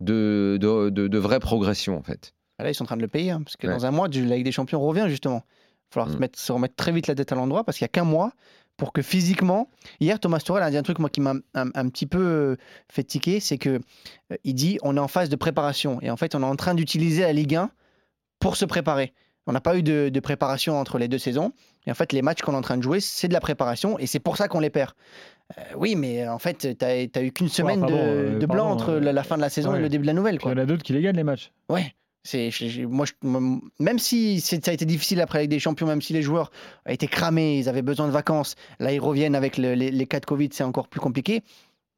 de, 0.00 0.56
de, 0.60 0.88
de- 0.90 1.08
de 1.08 1.18
vraie 1.18 1.40
progression, 1.40 1.96
en 1.98 2.02
fait. 2.02 2.34
Là, 2.58 2.70
ils 2.70 2.74
sont 2.74 2.84
en 2.84 2.86
train 2.86 2.96
de 2.96 3.02
le 3.02 3.08
payer. 3.08 3.32
hein, 3.32 3.42
parce 3.42 3.56
que 3.56 3.66
Ouais. 3.66 3.72
dans 3.72 3.86
un 3.86 3.90
mois, 3.90 4.06
la 4.08 4.36
Ligue 4.36 4.44
des 4.44 4.52
Champions 4.52 4.80
revient 4.80 5.06
justement. 5.08 5.42
Il 5.92 5.98
va 5.98 6.04
falloir 6.04 6.08
Mm. 6.08 6.14
se, 6.14 6.18
mettre, 6.18 6.38
se 6.38 6.52
remettre 6.52 6.74
très 6.76 6.92
vite 6.92 7.06
la 7.06 7.14
tête 7.14 7.32
à 7.32 7.34
l'endroit 7.34 7.64
parce 7.64 7.78
qu'il 7.78 7.84
n'y 7.84 7.90
a 7.90 7.92
qu'un 7.92 8.04
mois 8.04 8.32
pour 8.78 8.92
que 8.92 9.02
physiquement. 9.02 9.68
Hier, 10.00 10.18
Thomas 10.18 10.38
Tuchel 10.38 10.62
a 10.62 10.70
dit 10.70 10.76
un 10.78 10.82
truc 10.82 10.98
moi, 10.98 11.10
qui 11.10 11.20
m'a 11.20 11.34
un, 11.54 11.68
un 11.74 11.88
petit 11.88 12.06
peu 12.06 12.18
euh, 12.18 12.56
fait 12.90 13.04
tiquer 13.04 13.38
c'est 13.38 13.58
que 13.58 13.80
euh, 14.32 14.36
il 14.44 14.54
dit 14.54 14.78
on 14.82 14.96
est 14.96 15.00
en 15.00 15.08
phase 15.08 15.28
de 15.28 15.36
préparation. 15.36 16.00
Et 16.00 16.10
en 16.10 16.16
fait, 16.16 16.34
on 16.34 16.42
est 16.42 16.46
en 16.46 16.56
train 16.56 16.74
d'utiliser 16.74 17.22
la 17.22 17.32
Ligue 17.32 17.54
1 17.56 17.70
pour 18.40 18.56
se 18.56 18.64
préparer. 18.64 19.12
On 19.46 19.52
n'a 19.52 19.60
pas 19.60 19.76
eu 19.76 19.82
de, 19.82 20.08
de 20.08 20.20
préparation 20.20 20.78
entre 20.78 20.98
les 20.98 21.08
deux 21.08 21.18
saisons. 21.18 21.52
Et 21.86 21.90
en 21.90 21.94
fait, 21.94 22.12
les 22.12 22.22
matchs 22.22 22.42
qu'on 22.42 22.52
est 22.52 22.56
en 22.56 22.62
train 22.62 22.76
de 22.76 22.82
jouer, 22.82 23.00
c'est 23.00 23.28
de 23.28 23.32
la 23.32 23.40
préparation 23.40 23.98
et 23.98 24.06
c'est 24.06 24.20
pour 24.20 24.36
ça 24.36 24.48
qu'on 24.48 24.60
les 24.60 24.70
perd. 24.70 24.92
Euh, 25.58 25.62
oui, 25.76 25.96
mais 25.96 26.28
en 26.28 26.38
fait, 26.38 26.58
tu 26.58 26.84
n'as 26.84 27.22
eu 27.22 27.32
qu'une 27.32 27.48
semaine 27.48 27.80
pardon, 27.80 27.96
de, 27.96 28.00
euh, 28.00 28.46
blanc 28.46 28.70
entre 28.70 28.90
euh, 28.92 29.00
la, 29.00 29.12
la 29.12 29.22
fin 29.24 29.36
de 29.36 29.42
la 29.42 29.50
saison 29.50 29.72
ouais. 29.72 29.78
et 29.78 29.82
le 29.82 29.88
début 29.88 30.02
de 30.02 30.06
la 30.06 30.12
nouvelle. 30.14 30.38
Quoi. 30.38 30.52
il 30.52 30.54
y 30.56 30.60
en 30.60 30.62
a 30.62 30.66
d'autres 30.66 30.84
qui 30.84 30.92
les 30.92 31.02
gagnent 31.02 31.16
les 31.16 31.24
matchs. 31.24 31.50
Ouais. 31.68 31.92
C'est, 32.24 32.50
moi, 32.88 33.04
je- 33.04 33.12
même 33.80 33.98
si 33.98 34.40
ça 34.40 34.56
a 34.66 34.72
été 34.72 34.84
difficile 34.84 35.20
après 35.20 35.38
avec 35.38 35.50
des 35.50 35.58
champions, 35.58 35.86
même 35.88 36.00
si 36.02 36.12
les 36.12 36.22
joueurs 36.22 36.52
étaient 36.88 37.08
cramés, 37.08 37.58
ils 37.58 37.68
avaient 37.68 37.82
besoin 37.82 38.06
de 38.06 38.12
vacances, 38.12 38.54
là 38.78 38.92
ils 38.92 39.00
reviennent 39.00 39.34
avec 39.34 39.58
le- 39.58 39.74
les, 39.74 39.90
les 39.90 40.06
cas 40.06 40.20
de 40.20 40.26
Covid, 40.26 40.48
c'est 40.52 40.62
encore 40.64 40.86
plus 40.88 41.00
compliqué. 41.00 41.42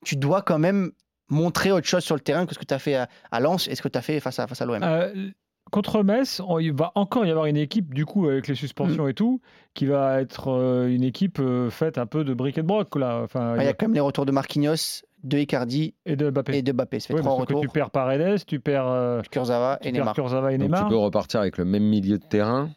Tu 0.04 0.16
dois 0.16 0.40
quand 0.43 0.59
même 0.59 0.93
montrer 1.28 1.73
autre 1.73 1.87
chose 1.87 2.04
sur 2.04 2.14
le 2.14 2.21
terrain 2.21 2.47
que 2.47 2.54
ce 2.54 2.59
que 2.59 2.64
tu 2.64 2.73
as 2.75 2.78
fait 2.78 2.95
à, 2.95 3.09
à 3.31 3.40
Lens 3.40 3.69
et 3.69 3.75
ce 3.75 3.83
que 3.83 3.88
tu 3.88 3.99
as 3.99 4.02
fait 4.02 4.19
face 4.21 4.38
à, 4.38 4.47
face 4.47 4.61
à 4.62 4.66
l'OM. 4.66 4.83
Euh, 4.83 5.31
contre 5.71 6.02
Metz, 6.02 6.40
on- 6.47 6.59
il 6.59 6.73
va 6.73 6.93
encore 6.95 7.26
y 7.26 7.31
avoir 7.31 7.47
une 7.47 7.57
équipe, 7.57 7.93
du 7.93 8.07
coup, 8.07 8.26
avec 8.28 8.47
les 8.47 8.52
Mm. 8.54 8.57
suspensions 8.57 9.09
et 9.09 9.14
tout, 9.14 9.40
qui 9.75 9.87
va 9.87 10.21
être 10.21 10.49
euh, 10.49 10.88
une 10.88 11.02
équipe 11.02 11.38
euh, 11.40 11.69
faite 11.71 11.99
un 11.99 12.07
peu 12.07 12.25
de 12.25 12.33
briques 12.35 12.59
et 12.59 12.62
de 12.62 12.66
broc, 12.66 12.95
là. 12.97 13.21
Enfin, 13.25 13.57
Il 13.59 13.64
y 13.64 13.66
a 13.69 13.73
quand 13.75 13.87
même 13.87 13.95
les 13.95 14.00
retours 14.00 14.25
de 14.26 14.33
Marquinhos, 14.33 15.02
de 15.25 15.38
Icardi 15.38 15.95
et 16.07 16.14
de 16.16 16.31
Mbappé. 16.31 16.59
et 16.59 16.62
de 16.62 16.73
Mbappé. 16.73 17.00
Ça 17.00 17.09
fait 17.09 17.14
Ouais, 17.14 17.21
trois 17.21 17.37
parce 17.37 17.49
que 17.49 17.52
retours. 17.54 17.62
tu 17.62 17.69
perds 17.69 17.90
Paredes, 17.90 18.45
tu 18.47 18.61
perds, 18.61 18.87
euh, 18.87 19.23
Kurzawa 19.31 19.78
tu 19.83 19.88
et 19.88 19.93
perds 19.93 20.00
Neymar. 20.02 20.14
Kurzawa 20.14 20.52
et 20.52 20.59
Donc 20.59 20.66
Neymar. 20.69 20.85
tu 20.85 20.88
peux 20.90 20.97
repartir 20.99 21.40
avec 21.40 21.59
le 21.59 21.64
même 21.64 21.85
milieu 21.85 22.19
de 22.19 22.25
terrain, 22.25 22.71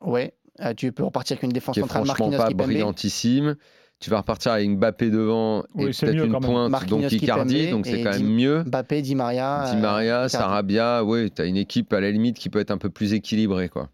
Ouais. 0.00 0.34
Euh, 0.60 0.72
tu 0.74 0.90
peux 0.92 1.04
repartir 1.04 1.34
avec 1.34 1.42
une 1.42 1.50
défense 1.52 1.74
qui 1.74 1.80
est 1.80 1.82
centrale 1.82 2.06
franchement 2.06 2.30
Marquinhos 2.30 2.54
pas 2.56 2.64
brillantissime. 2.64 3.56
Tu 4.00 4.10
vas 4.10 4.18
repartir 4.18 4.52
avec 4.52 4.68
Mbappé 4.70 5.10
devant 5.10 5.64
Oui, 5.74 5.84
et 5.84 5.86
peut-être 5.88 6.24
une 6.24 6.38
pointe, 6.38 6.70
Marquinhos, 6.70 7.00
donc 7.02 7.12
Icardi, 7.12 7.70
donc 7.70 7.86
c'est 7.86 8.02
quand 8.02 8.10
même 8.12 8.26
mieux. 8.34 8.62
Mbappé, 8.64 9.00
Di 9.02 9.14
Maria. 9.14 9.64
Di 9.70 9.76
euh, 9.76 9.80
Maria. 9.80 10.28
Sarabia, 10.28 11.02
oui, 11.04 11.30
tu 11.30 11.40
as 11.42 11.46
une 11.46 11.56
équipe 11.56 11.92
à 11.92 12.00
la 12.00 12.10
limite 12.10 12.38
qui 12.38 12.48
peut 12.50 12.58
être 12.58 12.70
un 12.70 12.78
peu 12.78 12.90
plus 12.90 13.12
équilibrée. 13.14 13.68
Quoi. 13.70 13.88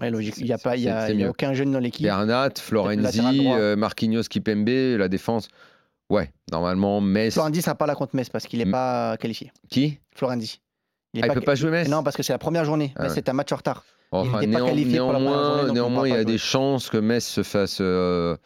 Ouais, 0.00 0.10
logique. 0.10 0.34
Il 0.38 0.44
n'y 0.46 0.52
a, 0.52 0.58
pas, 0.58 0.76
y 0.76 0.88
a, 0.88 1.10
y 1.10 1.24
a 1.24 1.30
aucun 1.30 1.54
jeune 1.54 1.70
dans 1.72 1.78
l'équipe. 1.78 2.02
Bernat, 2.04 2.50
Florenzi, 2.58 3.48
euh, 3.48 3.76
Marquinhos, 3.76 4.22
Kipembe, 4.28 4.68
la 4.68 5.08
défense. 5.08 5.48
Ouais, 6.10 6.30
normalement, 6.52 7.00
Metz. 7.00 7.34
Florenzi 7.34 7.62
sera 7.62 7.74
pas 7.74 7.86
là 7.86 7.94
contre 7.94 8.14
Metz 8.14 8.28
parce 8.28 8.46
qu'il 8.46 8.58
n'est 8.60 8.70
pas 8.70 9.16
qualifié. 9.16 9.50
Qui? 9.68 9.98
Florenzi. 10.14 10.60
Il 11.14 11.24
est 11.24 11.28
Ah, 11.30 11.34
peut 11.34 11.40
pas 11.40 11.54
jouer 11.54 11.70
Metz? 11.70 11.88
Non, 11.88 12.02
parce 12.02 12.16
que 12.16 12.22
c'est 12.22 12.32
la 12.32 12.38
première 12.38 12.64
journée. 12.64 12.92
Ah 12.96 13.04
Metz, 13.04 13.16
ouais. 13.16 13.28
un 13.28 13.32
match 13.32 13.52
en 13.52 13.56
retard. 13.56 13.84
Enfin, 14.12 14.40
il 14.42 14.50
néan- 14.50 14.72
néanmoins, 14.72 15.56
journée, 15.58 15.72
néanmoins, 15.72 16.06
il 16.08 16.14
y 16.14 16.16
a 16.16 16.24
des 16.24 16.38
chances 16.38 16.88
que 16.90 16.98
Metz 16.98 17.24
se 17.26 17.42
fasse, 17.42 17.78
euh, 17.80 18.36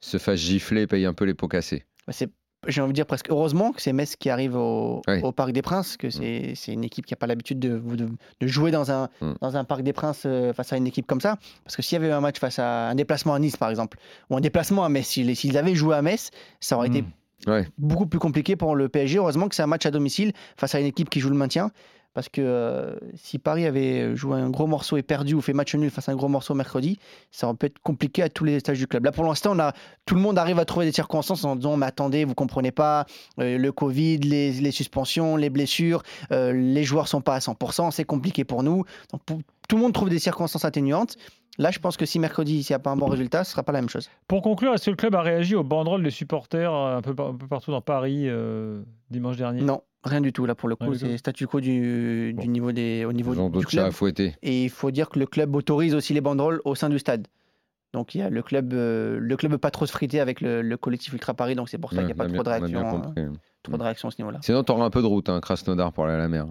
se 0.00 0.16
fasse 0.18 0.40
gifler, 0.40 0.86
paye 0.86 1.04
un 1.04 1.12
peu 1.12 1.24
les 1.26 1.34
pots 1.34 1.48
cassés. 1.48 1.84
Bah, 2.06 2.12
c'est- 2.12 2.30
J'ai 2.68 2.80
envie 2.80 2.92
de 2.92 2.94
dire 2.94 3.06
presque 3.06 3.28
heureusement 3.30 3.72
que 3.72 3.82
c'est 3.82 3.92
Metz 3.92 4.14
qui 4.16 4.30
arrive 4.30 4.54
au, 4.56 5.02
Parc 5.34 5.50
des 5.52 5.62
Princes, 5.62 5.96
que 5.96 6.10
c'est 6.10 6.52
c'est 6.54 6.72
une 6.72 6.84
équipe 6.84 7.06
qui 7.06 7.12
n'a 7.12 7.16
pas 7.16 7.26
l'habitude 7.26 7.58
de, 7.58 7.78
de, 7.78 8.08
de 8.40 8.46
jouer 8.46 8.70
dans 8.70 8.90
un, 8.92 9.08
Mm. 9.20 9.32
dans 9.40 9.56
un 9.56 9.64
Parc 9.64 9.82
des 9.82 9.92
Princes 9.92 10.22
euh, 10.26 10.52
face 10.52 10.72
à 10.72 10.76
une 10.76 10.86
équipe 10.86 11.06
comme 11.06 11.20
ça. 11.20 11.38
Parce 11.64 11.74
que 11.76 11.82
s'il 11.82 12.00
y 12.00 12.04
avait 12.04 12.12
un 12.12 12.20
match 12.20 12.38
face 12.38 12.58
à 12.58 12.88
un 12.90 12.94
déplacement 12.94 13.34
à 13.34 13.38
Nice, 13.38 13.56
par 13.56 13.68
exemple, 13.70 13.98
ou 14.30 14.36
un 14.36 14.40
déplacement 14.40 14.84
à 14.84 14.88
Metz, 14.88 15.06
s'ils 15.06 15.58
avaient 15.58 15.74
joué 15.74 15.96
à 15.96 16.02
Metz, 16.02 16.30
ça 16.60 16.76
aurait 16.76 16.88
été 16.88 17.02
Mm. 17.02 17.06
Ouais. 17.50 17.66
beaucoup 17.78 18.06
plus 18.06 18.20
compliqué 18.20 18.54
pour 18.54 18.76
le 18.76 18.88
PSG. 18.88 19.18
Heureusement 19.18 19.48
que 19.48 19.56
c'est 19.56 19.62
un 19.64 19.66
match 19.66 19.84
à 19.84 19.90
domicile 19.90 20.32
face 20.56 20.76
à 20.76 20.80
une 20.80 20.86
équipe 20.86 21.10
qui 21.10 21.18
joue 21.18 21.30
le 21.30 21.34
maintien. 21.36 21.72
Parce 22.14 22.28
que 22.28 22.42
euh, 22.42 22.94
si 23.14 23.38
Paris 23.38 23.64
avait 23.66 24.14
joué 24.16 24.38
un 24.38 24.50
gros 24.50 24.66
morceau 24.66 24.96
et 24.98 25.02
perdu 25.02 25.34
ou 25.34 25.40
fait 25.40 25.54
match 25.54 25.74
nul 25.74 25.90
face 25.90 26.08
à 26.08 26.12
un 26.12 26.16
gros 26.16 26.28
morceau 26.28 26.52
mercredi, 26.54 26.98
ça 27.30 27.46
aurait 27.46 27.56
pu 27.56 27.66
être 27.66 27.78
compliqué 27.78 28.22
à 28.22 28.28
tous 28.28 28.44
les 28.44 28.60
stages 28.60 28.78
du 28.78 28.86
club. 28.86 29.04
Là, 29.04 29.12
pour 29.12 29.24
l'instant, 29.24 29.52
on 29.54 29.58
a, 29.58 29.72
tout 30.04 30.14
le 30.14 30.20
monde 30.20 30.38
arrive 30.38 30.58
à 30.58 30.64
trouver 30.66 30.84
des 30.84 30.92
circonstances 30.92 31.44
en 31.44 31.56
disant 31.56 31.76
Mais 31.78 31.86
attendez, 31.86 32.24
vous 32.24 32.34
comprenez 32.34 32.70
pas, 32.70 33.06
euh, 33.38 33.56
le 33.56 33.72
Covid, 33.72 34.18
les, 34.18 34.52
les 34.52 34.70
suspensions, 34.70 35.36
les 35.36 35.48
blessures, 35.50 36.02
euh, 36.32 36.52
les 36.52 36.84
joueurs 36.84 37.08
sont 37.08 37.22
pas 37.22 37.34
à 37.34 37.38
100%, 37.38 37.90
c'est 37.92 38.04
compliqué 38.04 38.44
pour 38.44 38.62
nous. 38.62 38.84
Donc, 39.12 39.22
pour- 39.24 39.38
tout 39.68 39.76
le 39.76 39.82
monde 39.82 39.94
trouve 39.94 40.10
des 40.10 40.18
circonstances 40.18 40.66
atténuantes. 40.66 41.16
Là, 41.58 41.70
je 41.70 41.78
pense 41.78 41.96
que 41.96 42.04
si 42.06 42.18
mercredi, 42.18 42.62
s'il 42.62 42.72
n'y 42.74 42.76
a 42.76 42.78
pas 42.78 42.90
un 42.90 42.96
bon 42.96 43.06
résultat, 43.06 43.44
ce 43.44 43.52
sera 43.52 43.62
pas 43.62 43.72
la 43.72 43.80
même 43.80 43.88
chose. 43.90 44.10
Pour 44.28 44.42
conclure, 44.42 44.74
est-ce 44.74 44.86
que 44.86 44.90
le 44.90 44.96
club 44.96 45.14
a 45.14 45.22
réagi 45.22 45.54
aux 45.54 45.62
banderoles 45.64 46.02
des 46.02 46.10
supporters 46.10 46.72
un 46.72 47.00
peu, 47.02 47.14
par- 47.14 47.28
un 47.28 47.34
peu 47.34 47.46
partout 47.46 47.70
dans 47.70 47.80
Paris 47.82 48.24
euh, 48.26 48.82
dimanche 49.10 49.36
dernier? 49.36 49.60
Non, 49.62 49.82
rien 50.04 50.20
du 50.20 50.32
tout. 50.32 50.46
Là, 50.46 50.54
pour 50.54 50.68
le 50.68 50.76
coup, 50.76 50.94
c'est 50.94 51.16
statu 51.18 51.46
quo 51.46 51.60
du, 51.60 52.32
du 52.32 52.46
Bon. 52.46 52.50
niveau 52.52 52.72
des, 52.72 53.04
au 53.04 53.12
niveau 53.12 53.34
Ils 53.34 53.40
ont 53.40 53.48
du 53.50 53.60
chats 53.62 53.80
à 53.80 53.82
club. 53.84 53.92
fouetter. 53.92 54.34
Et 54.42 54.64
il 54.64 54.70
faut 54.70 54.90
dire 54.90 55.08
que 55.08 55.18
le 55.18 55.26
club 55.26 55.54
autorise 55.56 55.94
aussi 55.94 56.14
les 56.14 56.20
banderoles 56.20 56.60
au 56.64 56.74
sein 56.74 56.88
du 56.88 56.98
stade. 56.98 57.26
Donc 57.92 58.14
il 58.14 58.18
y 58.18 58.22
a 58.22 58.30
le 58.30 58.42
club, 58.42 58.72
euh, 58.72 59.18
le 59.20 59.36
club 59.36 59.52
veut 59.52 59.58
pas 59.58 59.70
trop 59.70 59.84
se 59.84 59.92
friter 59.92 60.18
avec 60.20 60.40
le, 60.40 60.62
le 60.62 60.76
collectif 60.78 61.12
Ultra 61.12 61.34
Paris, 61.34 61.54
donc 61.54 61.68
c'est 61.68 61.76
pour 61.76 61.90
ça 61.90 61.98
qu'il 61.98 62.06
n'y 62.06 62.12
a 62.12 62.14
pas 62.14 62.26
trop 62.26 62.42
de 62.42 62.48
réaction, 62.48 62.80
hein, 62.80 62.90
compris. 62.90 63.22
trop 63.62 63.76
de 63.76 63.82
réaction 63.82 64.08
à 64.08 64.10
ce 64.10 64.16
niveau-là. 64.22 64.38
Sinon, 64.40 64.64
tu 64.64 64.72
auras 64.72 64.84
un 64.86 64.90
peu 64.90 65.02
de 65.02 65.06
route, 65.06 65.28
hein, 65.28 65.40
Krasnodar, 65.40 65.92
pour 65.92 66.04
aller 66.06 66.14
à 66.14 66.18
la 66.18 66.28
mer. 66.28 66.46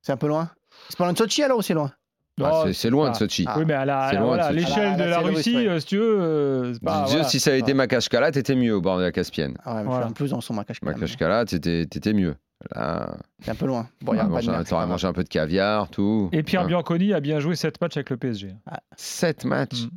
C'est 0.00 0.12
un 0.12 0.16
peu 0.16 0.28
loin? 0.28 0.50
C'est 0.88 0.96
pas 0.96 1.04
loin 1.04 1.12
de 1.12 1.18
Sochi 1.18 1.42
alors 1.42 1.58
ou 1.58 1.62
c'est 1.62 1.74
loin? 1.74 1.92
Ah, 2.40 2.62
Non, 2.66 2.72
c'est- 2.72 2.88
loin 2.88 3.06
de 3.06 3.10
ah. 3.10 3.18
Sochi. 3.18 3.44
Ah. 3.46 3.56
Oui, 3.58 3.64
mais 3.66 3.74
à 3.74 3.84
de 3.84 4.54
l'échelle 4.54 4.96
de 4.96 5.04
la 5.04 5.18
Russie, 5.18 5.34
Russie, 5.36 5.56
ouais. 5.56 5.68
euh, 5.68 5.80
si 5.80 5.86
tu 5.86 5.98
veux, 5.98 6.20
euh, 6.20 6.72
c'est 6.72 6.82
pas- 6.82 7.04
Dieu, 7.04 7.16
voilà. 7.16 7.28
si 7.28 7.38
ça 7.40 7.50
avait 7.50 7.58
été 7.58 7.74
Makashkala, 7.74 8.30
t'étais 8.30 8.54
mieux 8.54 8.74
au 8.74 8.80
bord 8.80 8.96
de 8.96 9.02
la 9.02 9.12
Caspienne. 9.12 9.58
ah 9.64 9.74
ouais, 9.74 9.80
mais 9.80 9.84
Voilà. 9.88 10.00
je 10.00 10.06
suis 10.06 10.10
un 10.10 10.14
peu 10.14 10.28
dans 10.28 10.40
son. 10.40 10.54
Makashkala, 10.54 11.44
t'étais 11.44 11.84
t'étais 11.84 12.12
mieux. 12.14 12.34
Là, 12.74 13.16
C'est 13.40 13.50
un 13.52 13.54
peu 13.54 13.66
loin. 13.66 13.88
Bon, 14.02 14.14
il 14.14 14.16
y 14.16 14.20
a 14.20 14.24
mangé, 14.24 14.50
mer, 14.50 14.62
un- 14.72 14.86
mangé 14.86 15.12
peu 15.12 15.22
de 15.22 15.28
caviar, 15.28 15.88
tout. 15.90 16.28
Et 16.32 16.42
Pierre 16.42 16.62
Ouais. 16.62 16.68
Bianconi 16.68 17.12
a 17.14 17.20
bien 17.20 17.38
joué 17.38 17.54
7 17.54 17.80
matchs 17.80 17.96
avec 17.96 18.10
le 18.10 18.16
PSG. 18.16 18.54
Sept 18.96 19.44
matchs. 19.44 19.82
Mm. 19.82 19.90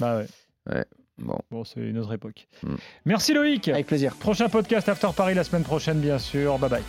Bah 0.00 0.18
ouais. 0.18 0.84
Bon. 1.18 1.38
Bon, 1.50 1.64
c'est 1.64 1.80
une 1.80 1.98
autre 1.98 2.12
époque. 2.14 2.46
Mm. 2.62 2.74
Merci 3.06 3.34
Loïc. 3.34 3.68
Avec 3.68 3.86
plaisir. 3.86 4.14
Prochain 4.16 4.48
podcast 4.48 4.88
After 4.88 5.08
Paris 5.16 5.34
la 5.34 5.44
semaine 5.44 5.64
prochaine, 5.64 5.98
bien 6.00 6.18
sûr. 6.18 6.58
Bye 6.58 6.70
bye. 6.70 6.82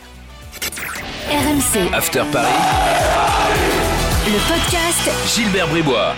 RMC, 1.30 1.92
After 1.94 2.24
Paris. 2.32 2.54
le 4.28 4.40
podcast 4.48 5.36
Gilbert 5.36 5.68
Bribois. 5.70 6.14